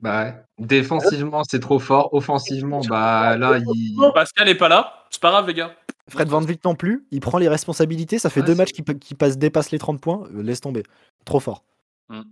[0.00, 0.34] Bah, ouais.
[0.58, 2.14] défensivement, c'est trop fort.
[2.14, 3.98] Offensivement, bah là, il.
[4.14, 5.74] Pascal est pas là, c'est pas grave, les gars.
[6.08, 7.06] Fred Van Vliet non plus.
[7.10, 8.18] Il prend les responsabilités.
[8.18, 10.26] Ça fait Ouais, deux matchs qui, pa- qui passent, dépassent les 30 points.
[10.34, 10.82] Euh, laisse tomber.
[11.26, 11.64] Trop fort.
[12.08, 12.22] Hmm.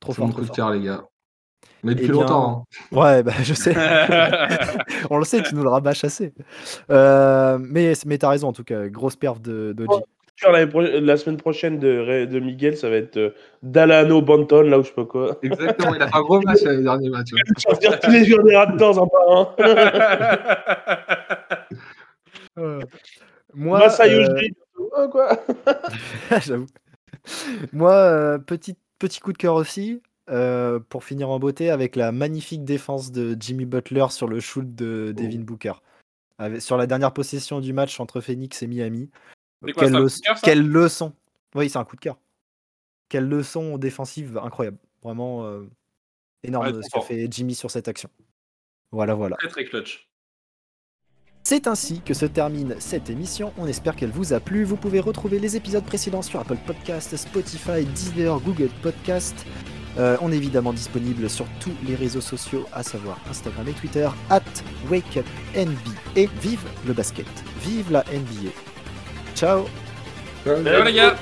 [0.00, 0.30] Trop fort.
[0.30, 1.04] trop coup de les gars.
[1.84, 2.66] Mais Eh depuis bien, longtemps.
[2.92, 2.96] hein.
[2.96, 3.74] Ouais, bah, je sais.
[5.10, 6.32] On le sait, tu nous le rabâches assez.
[6.90, 8.88] Euh, mais mais t'as raison, en tout cas.
[8.88, 10.00] Grosse perf de d'Oji.
[10.36, 13.30] Sur La, semaine prochaine de, de Miguel, ça va être euh,
[13.64, 15.36] Dalano Banton, là où je sais pas quoi.
[15.42, 17.32] Exactement, il a fait un gros match euh, le dernier match.
[17.32, 17.40] ouais.
[17.56, 19.54] Sortir tous les joueurs des Raptors un par un.
[22.58, 22.80] Euh,
[23.54, 24.26] moi, euh,
[24.76, 25.38] oh, quoi.
[26.46, 26.66] J'avoue.
[27.72, 32.12] Moi, euh, petit, petit coup de cœur aussi, euh, pour finir en beauté, avec la
[32.12, 35.72] magnifique défense de Jimmy Butler sur le shoot de Devin Booker.
[36.38, 39.10] Avec- sur la dernière possession du match entre Phoenix et Miami.
[39.62, 41.12] Quoi, quelle, leçon- de cœur, ça quelle leçon
[41.54, 42.16] Oui, c'est un coup de cœur.
[43.08, 44.78] Quelle leçon défensive incroyable.
[45.02, 45.64] Vraiment euh,
[46.44, 48.08] énorme Ouais, ce qu'a fait Jimmy sur cette action.
[48.92, 49.36] Voilà, voilà.
[49.36, 50.08] Très très clutch.
[51.44, 53.52] C'est ainsi que se termine cette émission.
[53.56, 54.64] On espère qu'elle vous a plu.
[54.64, 59.34] Vous pouvez retrouver les épisodes précédents sur Apple Podcast, Spotify, Deezer, Google Podcast.
[59.98, 64.08] Euh, on est évidemment disponible sur tous les réseaux sociaux, à savoir Instagram et Twitter,
[64.30, 64.42] at
[64.90, 66.30] WakeUpNBA.
[66.40, 67.26] Vive le basket,
[67.62, 68.50] vive la NBA.
[69.34, 69.64] Ciao
[70.44, 71.16] Ciao les gars